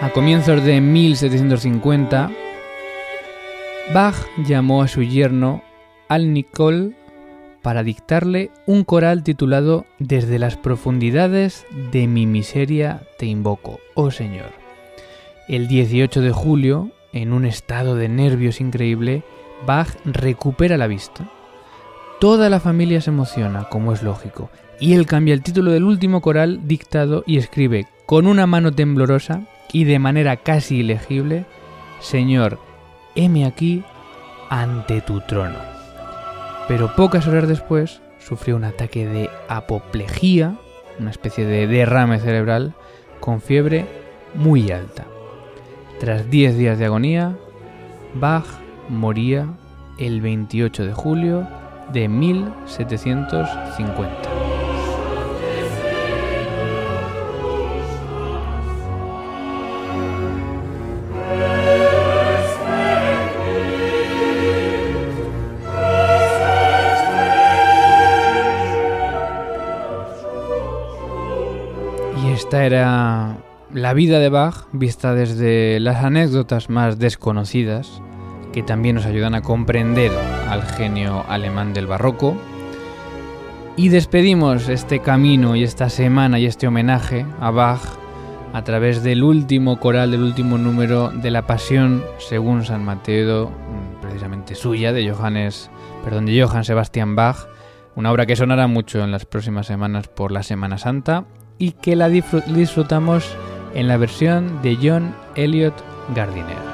A 0.00 0.08
comienzos 0.14 0.64
de 0.64 0.80
1750, 0.80 2.30
Bach 3.92 4.16
llamó 4.38 4.80
a 4.80 4.88
su 4.88 5.02
yerno 5.02 5.62
Al 6.08 6.32
Nicol 6.32 6.96
para 7.60 7.82
dictarle 7.82 8.50
un 8.66 8.84
coral 8.84 9.22
titulado 9.22 9.84
Desde 9.98 10.38
las 10.38 10.56
profundidades 10.56 11.66
de 11.92 12.06
mi 12.06 12.24
miseria 12.24 13.02
te 13.18 13.26
invoco, 13.26 13.80
oh 13.94 14.10
Señor. 14.10 14.63
El 15.46 15.68
18 15.68 16.22
de 16.22 16.32
julio, 16.32 16.90
en 17.12 17.34
un 17.34 17.44
estado 17.44 17.96
de 17.96 18.08
nervios 18.08 18.62
increíble, 18.62 19.24
Bach 19.66 19.90
recupera 20.06 20.78
la 20.78 20.86
vista. 20.86 21.28
Toda 22.18 22.48
la 22.48 22.60
familia 22.60 23.02
se 23.02 23.10
emociona, 23.10 23.68
como 23.68 23.92
es 23.92 24.02
lógico, 24.02 24.48
y 24.80 24.94
él 24.94 25.04
cambia 25.04 25.34
el 25.34 25.42
título 25.42 25.70
del 25.70 25.84
último 25.84 26.22
coral 26.22 26.66
dictado 26.66 27.24
y 27.26 27.36
escribe 27.36 27.86
con 28.06 28.26
una 28.26 28.46
mano 28.46 28.72
temblorosa 28.72 29.42
y 29.70 29.84
de 29.84 29.98
manera 29.98 30.38
casi 30.38 30.76
ilegible, 30.76 31.44
Señor, 32.00 32.58
heme 33.14 33.44
aquí 33.44 33.84
ante 34.48 35.02
tu 35.02 35.20
trono. 35.20 35.58
Pero 36.68 36.96
pocas 36.96 37.26
horas 37.26 37.48
después 37.48 38.00
sufrió 38.18 38.56
un 38.56 38.64
ataque 38.64 39.06
de 39.06 39.28
apoplejía, 39.48 40.56
una 40.98 41.10
especie 41.10 41.44
de 41.44 41.66
derrame 41.66 42.18
cerebral, 42.18 42.72
con 43.20 43.42
fiebre 43.42 43.84
muy 44.34 44.70
alta. 44.70 45.04
Tras 46.04 46.28
10 46.28 46.58
días 46.58 46.78
de 46.78 46.84
agonía, 46.84 47.34
Bach 48.12 48.44
moría 48.90 49.48
el 49.96 50.20
28 50.20 50.84
de 50.84 50.92
julio 50.92 51.48
de 51.94 52.08
1750. 52.08 54.28
Esta 72.30 72.66
era 72.66 73.38
la 73.74 73.92
vida 73.92 74.20
de 74.20 74.28
Bach 74.28 74.68
vista 74.72 75.14
desde 75.14 75.80
las 75.80 76.04
anécdotas 76.04 76.70
más 76.70 77.00
desconocidas, 77.00 78.00
que 78.52 78.62
también 78.62 78.94
nos 78.94 79.04
ayudan 79.04 79.34
a 79.34 79.42
comprender 79.42 80.12
al 80.48 80.62
genio 80.62 81.24
alemán 81.28 81.74
del 81.74 81.88
barroco. 81.88 82.36
Y 83.76 83.88
despedimos 83.88 84.68
este 84.68 85.00
camino 85.00 85.56
y 85.56 85.64
esta 85.64 85.90
semana 85.90 86.38
y 86.38 86.46
este 86.46 86.68
homenaje 86.68 87.26
a 87.40 87.50
Bach 87.50 87.82
a 88.52 88.62
través 88.62 89.02
del 89.02 89.24
último 89.24 89.80
coral, 89.80 90.12
del 90.12 90.22
último 90.22 90.56
número 90.56 91.10
de 91.10 91.32
la 91.32 91.44
Pasión 91.44 92.04
según 92.18 92.64
San 92.64 92.84
Mateo, 92.84 93.50
precisamente 94.00 94.54
suya, 94.54 94.92
de 94.92 95.10
Johannes, 95.10 95.68
perdón, 96.04 96.26
de 96.26 96.40
Johann 96.40 96.62
Sebastian 96.62 97.16
Bach, 97.16 97.48
una 97.96 98.12
obra 98.12 98.26
que 98.26 98.36
sonará 98.36 98.68
mucho 98.68 99.02
en 99.02 99.10
las 99.10 99.24
próximas 99.24 99.66
semanas 99.66 100.06
por 100.06 100.30
la 100.30 100.44
Semana 100.44 100.78
Santa 100.78 101.24
y 101.58 101.72
que 101.72 101.96
la 101.96 102.08
disfrutamos 102.08 103.36
en 103.74 103.88
la 103.88 103.96
versión 103.96 104.62
de 104.62 104.78
John 104.80 105.14
Elliot 105.34 105.74
Gardiner. 106.14 106.73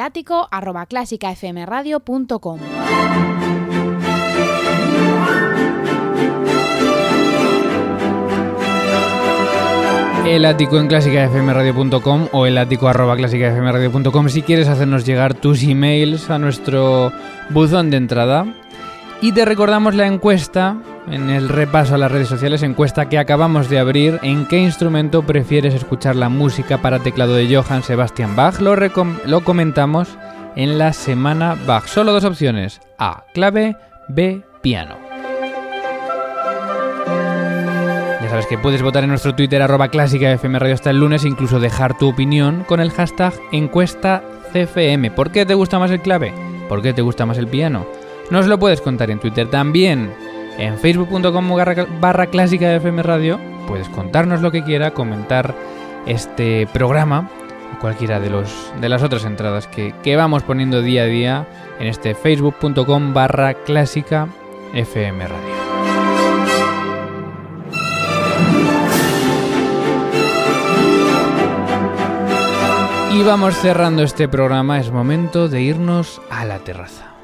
Ático 0.00 0.48
arroba. 0.50 0.86
El 10.26 10.44
ático 10.44 10.78
en 10.78 10.88
clásicafmradio.com 10.88 12.28
o 12.32 12.46
el 12.46 12.58
ático 12.58 12.88
arroba 12.88 13.16
clásicafmradio.com 13.16 14.28
si 14.28 14.42
quieres 14.42 14.68
hacernos 14.68 15.06
llegar 15.06 15.34
tus 15.34 15.62
emails 15.62 16.30
a 16.30 16.38
nuestro 16.38 17.12
buzón 17.50 17.90
de 17.90 17.96
entrada. 17.96 18.44
Y 19.22 19.32
te 19.32 19.44
recordamos 19.44 19.94
la 19.94 20.06
encuesta 20.06 20.76
en 21.08 21.30
el 21.30 21.48
repaso 21.48 21.94
a 21.94 21.98
las 21.98 22.10
redes 22.10 22.28
sociales, 22.28 22.62
encuesta 22.62 23.08
que 23.08 23.18
acabamos 23.18 23.68
de 23.68 23.78
abrir, 23.78 24.18
¿en 24.22 24.46
qué 24.46 24.58
instrumento 24.58 25.22
prefieres 25.22 25.74
escuchar 25.74 26.16
la 26.16 26.28
música 26.28 26.78
para 26.78 26.98
teclado 26.98 27.34
de 27.34 27.54
Johann 27.54 27.82
Sebastian 27.82 28.34
Bach? 28.34 28.60
Lo, 28.60 28.74
lo 28.76 29.44
comentamos 29.44 30.18
en 30.56 30.78
la 30.78 30.92
semana 30.92 31.56
Bach. 31.66 31.86
Solo 31.86 32.12
dos 32.12 32.24
opciones, 32.24 32.80
A, 32.98 33.24
clave, 33.34 33.76
B, 34.08 34.42
piano. 34.62 34.96
Ya 38.22 38.30
sabes 38.30 38.46
que 38.46 38.58
puedes 38.58 38.82
votar 38.82 39.04
en 39.04 39.10
nuestro 39.10 39.36
Twitter 39.36 39.62
arroba 39.62 39.88
clásica 39.88 40.32
FM 40.32 40.58
Radio 40.58 40.74
hasta 40.74 40.90
el 40.90 40.98
lunes 40.98 41.24
e 41.24 41.28
incluso 41.28 41.60
dejar 41.60 41.96
tu 41.96 42.08
opinión 42.08 42.64
con 42.66 42.80
el 42.80 42.90
hashtag 42.90 43.32
encuesta 43.52 44.22
CFM. 44.52 45.12
¿Por 45.12 45.30
qué 45.30 45.46
te 45.46 45.54
gusta 45.54 45.78
más 45.78 45.92
el 45.92 46.00
clave? 46.00 46.32
¿Por 46.68 46.82
qué 46.82 46.92
te 46.92 47.02
gusta 47.02 47.26
más 47.26 47.38
el 47.38 47.46
piano? 47.46 47.86
Nos 48.30 48.46
lo 48.46 48.58
puedes 48.58 48.80
contar 48.80 49.10
en 49.12 49.20
Twitter 49.20 49.48
también. 49.48 50.12
En 50.58 50.78
facebook.com 50.78 51.50
barra 52.00 52.26
clásica 52.26 52.74
FM 52.74 53.02
Radio 53.02 53.38
puedes 53.66 53.88
contarnos 53.88 54.40
lo 54.40 54.50
que 54.50 54.64
quiera, 54.64 54.92
comentar 54.92 55.54
este 56.06 56.66
programa 56.72 57.28
o 57.74 57.78
cualquiera 57.80 58.20
de, 58.20 58.30
los, 58.30 58.72
de 58.80 58.88
las 58.88 59.02
otras 59.02 59.24
entradas 59.24 59.66
que, 59.66 59.94
que 60.02 60.16
vamos 60.16 60.42
poniendo 60.44 60.80
día 60.80 61.02
a 61.02 61.06
día 61.06 61.46
en 61.78 61.88
este 61.88 62.14
facebook.com 62.14 63.12
barra 63.12 63.54
clásica 63.54 64.28
FM 64.72 65.26
Radio. 65.26 65.56
Y 73.12 73.22
vamos 73.22 73.54
cerrando 73.56 74.02
este 74.02 74.28
programa, 74.28 74.78
es 74.78 74.90
momento 74.90 75.48
de 75.48 75.62
irnos 75.62 76.20
a 76.30 76.44
la 76.44 76.58
terraza. 76.58 77.15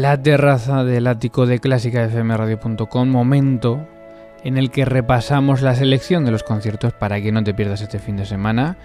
La 0.00 0.16
terraza 0.16 0.84
del 0.84 1.08
ático 1.08 1.44
de 1.44 1.58
clásicafmradio.com, 1.58 3.08
momento 3.08 3.84
en 4.44 4.56
el 4.56 4.70
que 4.70 4.84
repasamos 4.84 5.60
la 5.60 5.74
selección 5.74 6.24
de 6.24 6.30
los 6.30 6.44
conciertos 6.44 6.92
para 6.92 7.20
que 7.20 7.32
no 7.32 7.42
te 7.42 7.52
pierdas 7.52 7.80
este 7.80 7.98
fin 7.98 8.16
de 8.16 8.24
semana. 8.24 8.76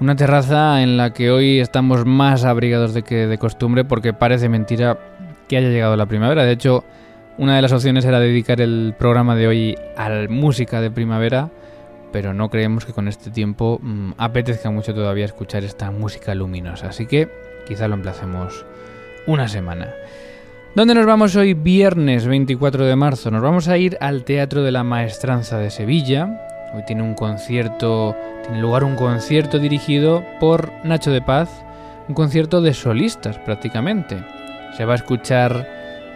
Una 0.00 0.16
terraza 0.16 0.82
en 0.82 0.96
la 0.96 1.12
que 1.12 1.30
hoy 1.30 1.60
estamos 1.60 2.04
más 2.04 2.42
abrigados 2.42 2.94
de 2.94 3.04
que 3.04 3.28
de 3.28 3.38
costumbre 3.38 3.84
porque 3.84 4.12
parece 4.12 4.48
mentira 4.48 4.98
que 5.46 5.56
haya 5.56 5.68
llegado 5.68 5.94
la 5.94 6.06
primavera. 6.06 6.42
De 6.42 6.50
hecho, 6.50 6.82
una 7.38 7.54
de 7.54 7.62
las 7.62 7.72
opciones 7.72 8.04
era 8.04 8.18
dedicar 8.18 8.60
el 8.60 8.96
programa 8.98 9.36
de 9.36 9.46
hoy 9.46 9.76
a 9.96 10.08
la 10.08 10.28
música 10.28 10.80
de 10.80 10.90
primavera, 10.90 11.48
pero 12.10 12.34
no 12.34 12.50
creemos 12.50 12.84
que 12.84 12.92
con 12.92 13.06
este 13.06 13.30
tiempo 13.30 13.78
mm, 13.80 14.14
apetezca 14.18 14.68
mucho 14.72 14.94
todavía 14.94 15.26
escuchar 15.26 15.62
esta 15.62 15.92
música 15.92 16.34
luminosa. 16.34 16.88
Así 16.88 17.06
que 17.06 17.28
quizá 17.68 17.86
lo 17.86 17.94
emplacemos 17.94 18.66
una 19.28 19.46
semana. 19.46 19.94
¿Dónde 20.72 20.94
nos 20.94 21.04
vamos 21.04 21.34
hoy 21.34 21.54
viernes 21.54 22.26
24 22.26 22.86
de 22.86 22.94
marzo? 22.94 23.32
Nos 23.32 23.42
vamos 23.42 23.66
a 23.66 23.76
ir 23.76 23.98
al 24.00 24.22
Teatro 24.22 24.62
de 24.62 24.70
la 24.70 24.84
Maestranza 24.84 25.58
de 25.58 25.68
Sevilla. 25.68 26.70
Hoy 26.72 26.84
tiene 26.86 27.02
un 27.02 27.14
concierto, 27.14 28.14
tiene 28.44 28.60
lugar 28.60 28.84
un 28.84 28.94
concierto 28.94 29.58
dirigido 29.58 30.24
por 30.38 30.70
Nacho 30.84 31.10
de 31.10 31.22
Paz, 31.22 31.50
un 32.06 32.14
concierto 32.14 32.62
de 32.62 32.72
solistas 32.72 33.36
prácticamente. 33.38 34.22
Se 34.76 34.84
va 34.84 34.92
a 34.92 34.96
escuchar 34.96 35.66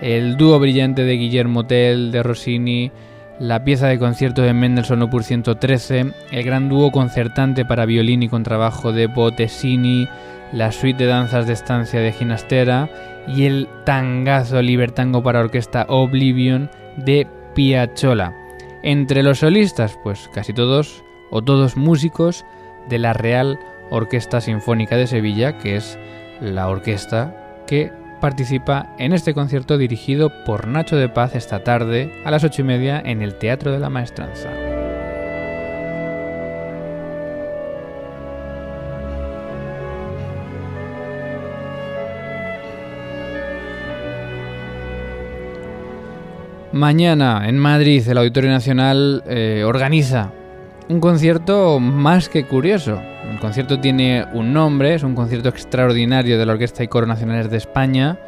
el 0.00 0.36
dúo 0.36 0.60
brillante 0.60 1.02
de 1.02 1.16
Guillermo 1.16 1.66
Tell, 1.66 2.12
de 2.12 2.22
Rossini, 2.22 2.92
la 3.38 3.64
pieza 3.64 3.88
de 3.88 3.98
concierto 3.98 4.42
de 4.42 4.52
Mendelssohn 4.52 5.02
Opus 5.02 5.26
113, 5.26 6.12
el 6.30 6.44
gran 6.44 6.68
dúo 6.68 6.92
concertante 6.92 7.64
para 7.64 7.86
violín 7.86 8.22
y 8.22 8.28
contrabajo 8.28 8.92
de 8.92 9.06
Bottesini, 9.06 10.08
la 10.52 10.70
suite 10.70 11.04
de 11.04 11.10
danzas 11.10 11.46
de 11.46 11.52
estancia 11.52 12.00
de 12.00 12.12
Ginastera 12.12 12.88
y 13.26 13.46
el 13.46 13.68
tangazo 13.84 14.62
libertango 14.62 15.22
para 15.22 15.40
orquesta 15.40 15.86
Oblivion 15.88 16.70
de 16.96 17.26
Piazzolla. 17.54 18.34
Entre 18.82 19.22
los 19.22 19.38
solistas, 19.40 19.98
pues 20.02 20.28
casi 20.32 20.52
todos 20.52 21.02
o 21.30 21.42
todos 21.42 21.76
músicos 21.76 22.44
de 22.88 22.98
la 22.98 23.14
Real 23.14 23.58
Orquesta 23.90 24.40
Sinfónica 24.40 24.96
de 24.96 25.06
Sevilla, 25.06 25.58
que 25.58 25.76
es 25.76 25.98
la 26.40 26.68
orquesta 26.68 27.34
que 27.66 27.90
participa 28.24 28.86
en 28.98 29.12
este 29.12 29.34
concierto 29.34 29.76
dirigido 29.76 30.32
por 30.46 30.66
Nacho 30.66 30.96
de 30.96 31.10
Paz 31.10 31.34
esta 31.34 31.62
tarde 31.62 32.10
a 32.24 32.30
las 32.30 32.42
ocho 32.42 32.62
y 32.62 32.64
media 32.64 32.98
en 33.04 33.20
el 33.20 33.34
Teatro 33.34 33.70
de 33.70 33.78
la 33.78 33.90
Maestranza. 33.90 34.48
Mañana 46.72 47.46
en 47.46 47.58
Madrid 47.58 48.08
el 48.08 48.16
Auditorio 48.16 48.48
Nacional 48.48 49.22
eh, 49.26 49.64
organiza 49.66 50.32
un 50.88 51.00
concierto 51.00 51.80
más 51.80 52.28
que 52.28 52.44
curioso. 52.44 53.00
El 53.30 53.38
concierto 53.38 53.80
tiene 53.80 54.26
un 54.32 54.52
nombre, 54.52 54.94
es 54.94 55.02
un 55.02 55.14
concierto 55.14 55.48
extraordinario 55.48 56.38
de 56.38 56.46
la 56.46 56.52
Orquesta 56.52 56.84
y 56.84 56.88
Coro 56.88 57.06
Nacionales 57.06 57.50
de 57.50 57.56
España, 57.56 58.18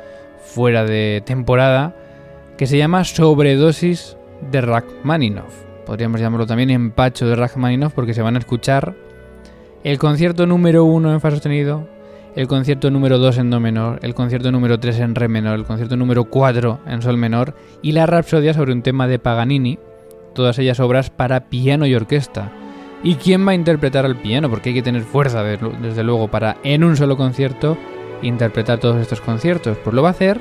fuera 0.40 0.84
de 0.84 1.22
temporada, 1.24 1.94
que 2.56 2.66
se 2.66 2.78
llama 2.78 3.04
Sobredosis 3.04 4.16
de 4.50 4.60
Rachmaninoff. 4.62 5.54
Podríamos 5.84 6.20
llamarlo 6.20 6.46
también 6.46 6.70
Empacho 6.70 7.26
de 7.26 7.36
Rachmaninoff 7.36 7.92
porque 7.92 8.14
se 8.14 8.22
van 8.22 8.36
a 8.36 8.38
escuchar 8.38 8.94
el 9.84 9.98
concierto 9.98 10.46
número 10.46 10.84
uno 10.84 11.12
en 11.12 11.20
fa 11.20 11.30
sostenido, 11.30 11.86
el 12.34 12.48
concierto 12.48 12.90
número 12.90 13.18
2 13.18 13.38
en 13.38 13.50
do 13.50 13.60
menor, 13.60 14.00
el 14.02 14.14
concierto 14.14 14.50
número 14.50 14.80
3 14.80 15.00
en 15.00 15.14
re 15.14 15.28
menor, 15.28 15.58
el 15.58 15.64
concierto 15.64 15.96
número 15.96 16.24
4 16.24 16.80
en 16.86 17.02
sol 17.02 17.16
menor 17.16 17.54
y 17.82 17.92
la 17.92 18.06
rapsodia 18.06 18.52
sobre 18.52 18.72
un 18.72 18.82
tema 18.82 19.06
de 19.06 19.18
Paganini, 19.18 19.78
todas 20.36 20.60
ellas 20.60 20.78
obras 20.78 21.10
para 21.10 21.48
piano 21.48 21.86
y 21.86 21.94
orquesta. 21.96 22.52
¿Y 23.02 23.16
quién 23.16 23.46
va 23.46 23.50
a 23.50 23.56
interpretar 23.56 24.04
al 24.04 24.16
piano? 24.16 24.48
Porque 24.48 24.68
hay 24.68 24.74
que 24.76 24.82
tener 24.82 25.02
fuerza, 25.02 25.42
desde 25.42 26.04
luego, 26.04 26.28
para 26.28 26.58
en 26.62 26.84
un 26.84 26.96
solo 26.96 27.16
concierto 27.16 27.76
interpretar 28.22 28.78
todos 28.78 29.00
estos 29.00 29.20
conciertos. 29.20 29.76
Pues 29.82 29.94
lo 29.94 30.02
va 30.02 30.08
a 30.08 30.12
hacer 30.12 30.40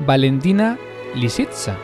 Valentina 0.00 0.78
Lisitsa, 1.14 1.76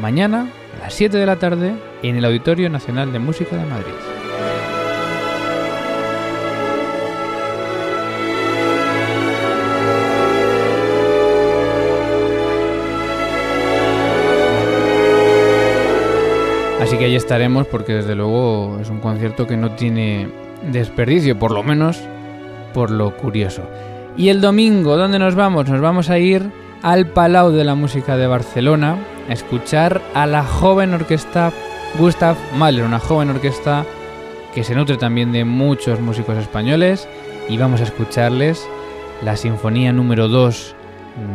mañana 0.00 0.48
a 0.76 0.84
las 0.84 0.94
7 0.94 1.16
de 1.18 1.26
la 1.26 1.36
tarde 1.36 1.74
en 2.02 2.16
el 2.16 2.24
Auditorio 2.24 2.70
Nacional 2.70 3.12
de 3.12 3.18
Música 3.18 3.56
de 3.56 3.66
Madrid. 3.66 4.23
Que 17.04 17.08
ahí 17.08 17.16
estaremos 17.16 17.66
porque 17.66 17.92
desde 17.92 18.14
luego 18.14 18.78
es 18.80 18.88
un 18.88 18.98
concierto 18.98 19.46
que 19.46 19.58
no 19.58 19.72
tiene 19.72 20.26
desperdicio, 20.72 21.38
por 21.38 21.50
lo 21.50 21.62
menos 21.62 22.00
por 22.72 22.90
lo 22.90 23.14
curioso. 23.14 23.62
Y 24.16 24.30
el 24.30 24.40
domingo, 24.40 24.96
¿dónde 24.96 25.18
nos 25.18 25.34
vamos? 25.34 25.68
Nos 25.68 25.82
vamos 25.82 26.08
a 26.08 26.18
ir 26.18 26.50
al 26.80 27.06
Palau 27.08 27.50
de 27.50 27.62
la 27.62 27.74
Música 27.74 28.16
de 28.16 28.26
Barcelona 28.26 28.96
a 29.28 29.34
escuchar 29.34 30.00
a 30.14 30.26
la 30.26 30.44
joven 30.44 30.94
orquesta 30.94 31.52
Gustav 31.98 32.38
Mahler, 32.56 32.84
una 32.84 33.00
joven 33.00 33.28
orquesta 33.28 33.84
que 34.54 34.64
se 34.64 34.74
nutre 34.74 34.96
también 34.96 35.30
de 35.30 35.44
muchos 35.44 36.00
músicos 36.00 36.38
españoles 36.38 37.06
y 37.50 37.58
vamos 37.58 37.82
a 37.82 37.84
escucharles 37.84 38.66
la 39.22 39.36
Sinfonía 39.36 39.92
número 39.92 40.28
2 40.28 40.74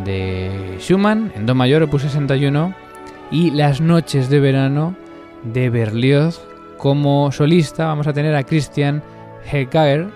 de 0.04 0.78
Schumann 0.80 1.30
en 1.36 1.46
Do 1.46 1.54
mayor 1.54 1.84
opus 1.84 2.02
61 2.02 2.74
y 3.30 3.52
Las 3.52 3.80
noches 3.80 4.28
de 4.30 4.40
verano 4.40 4.96
de 5.44 5.70
Berlioz. 5.70 6.40
Como 6.78 7.30
solista 7.32 7.86
vamos 7.86 8.06
a 8.06 8.12
tener 8.12 8.34
a 8.34 8.44
Christian 8.44 9.02
Hekaer 9.50 10.08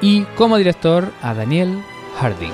y 0.00 0.22
como 0.36 0.56
director 0.56 1.10
a 1.22 1.34
Daniel 1.34 1.78
Harding. 2.18 2.52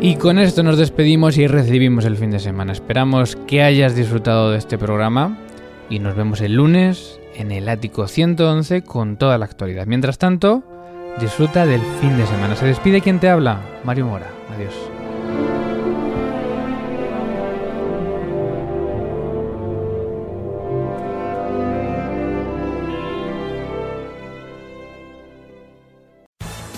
Y 0.00 0.16
con 0.16 0.38
esto 0.38 0.62
nos 0.62 0.78
despedimos 0.78 1.38
y 1.38 1.46
recibimos 1.46 2.04
el 2.04 2.16
fin 2.16 2.30
de 2.30 2.38
semana. 2.38 2.72
Esperamos 2.72 3.36
que 3.46 3.62
hayas 3.62 3.96
disfrutado 3.96 4.50
de 4.50 4.58
este 4.58 4.78
programa 4.78 5.38
y 5.88 5.98
nos 5.98 6.14
vemos 6.14 6.40
el 6.42 6.54
lunes 6.54 7.18
en 7.34 7.50
el 7.50 7.68
ático 7.68 8.06
111 8.06 8.82
con 8.82 9.16
toda 9.16 9.38
la 9.38 9.46
actualidad. 9.46 9.86
Mientras 9.86 10.18
tanto, 10.18 10.62
disfruta 11.20 11.66
del 11.66 11.80
fin 12.00 12.16
de 12.16 12.26
semana. 12.26 12.56
Se 12.56 12.66
despide 12.66 13.00
quien 13.00 13.18
te 13.18 13.28
habla, 13.28 13.60
Mario 13.84 14.06
Mora. 14.06 14.30
Adiós. 14.54 14.95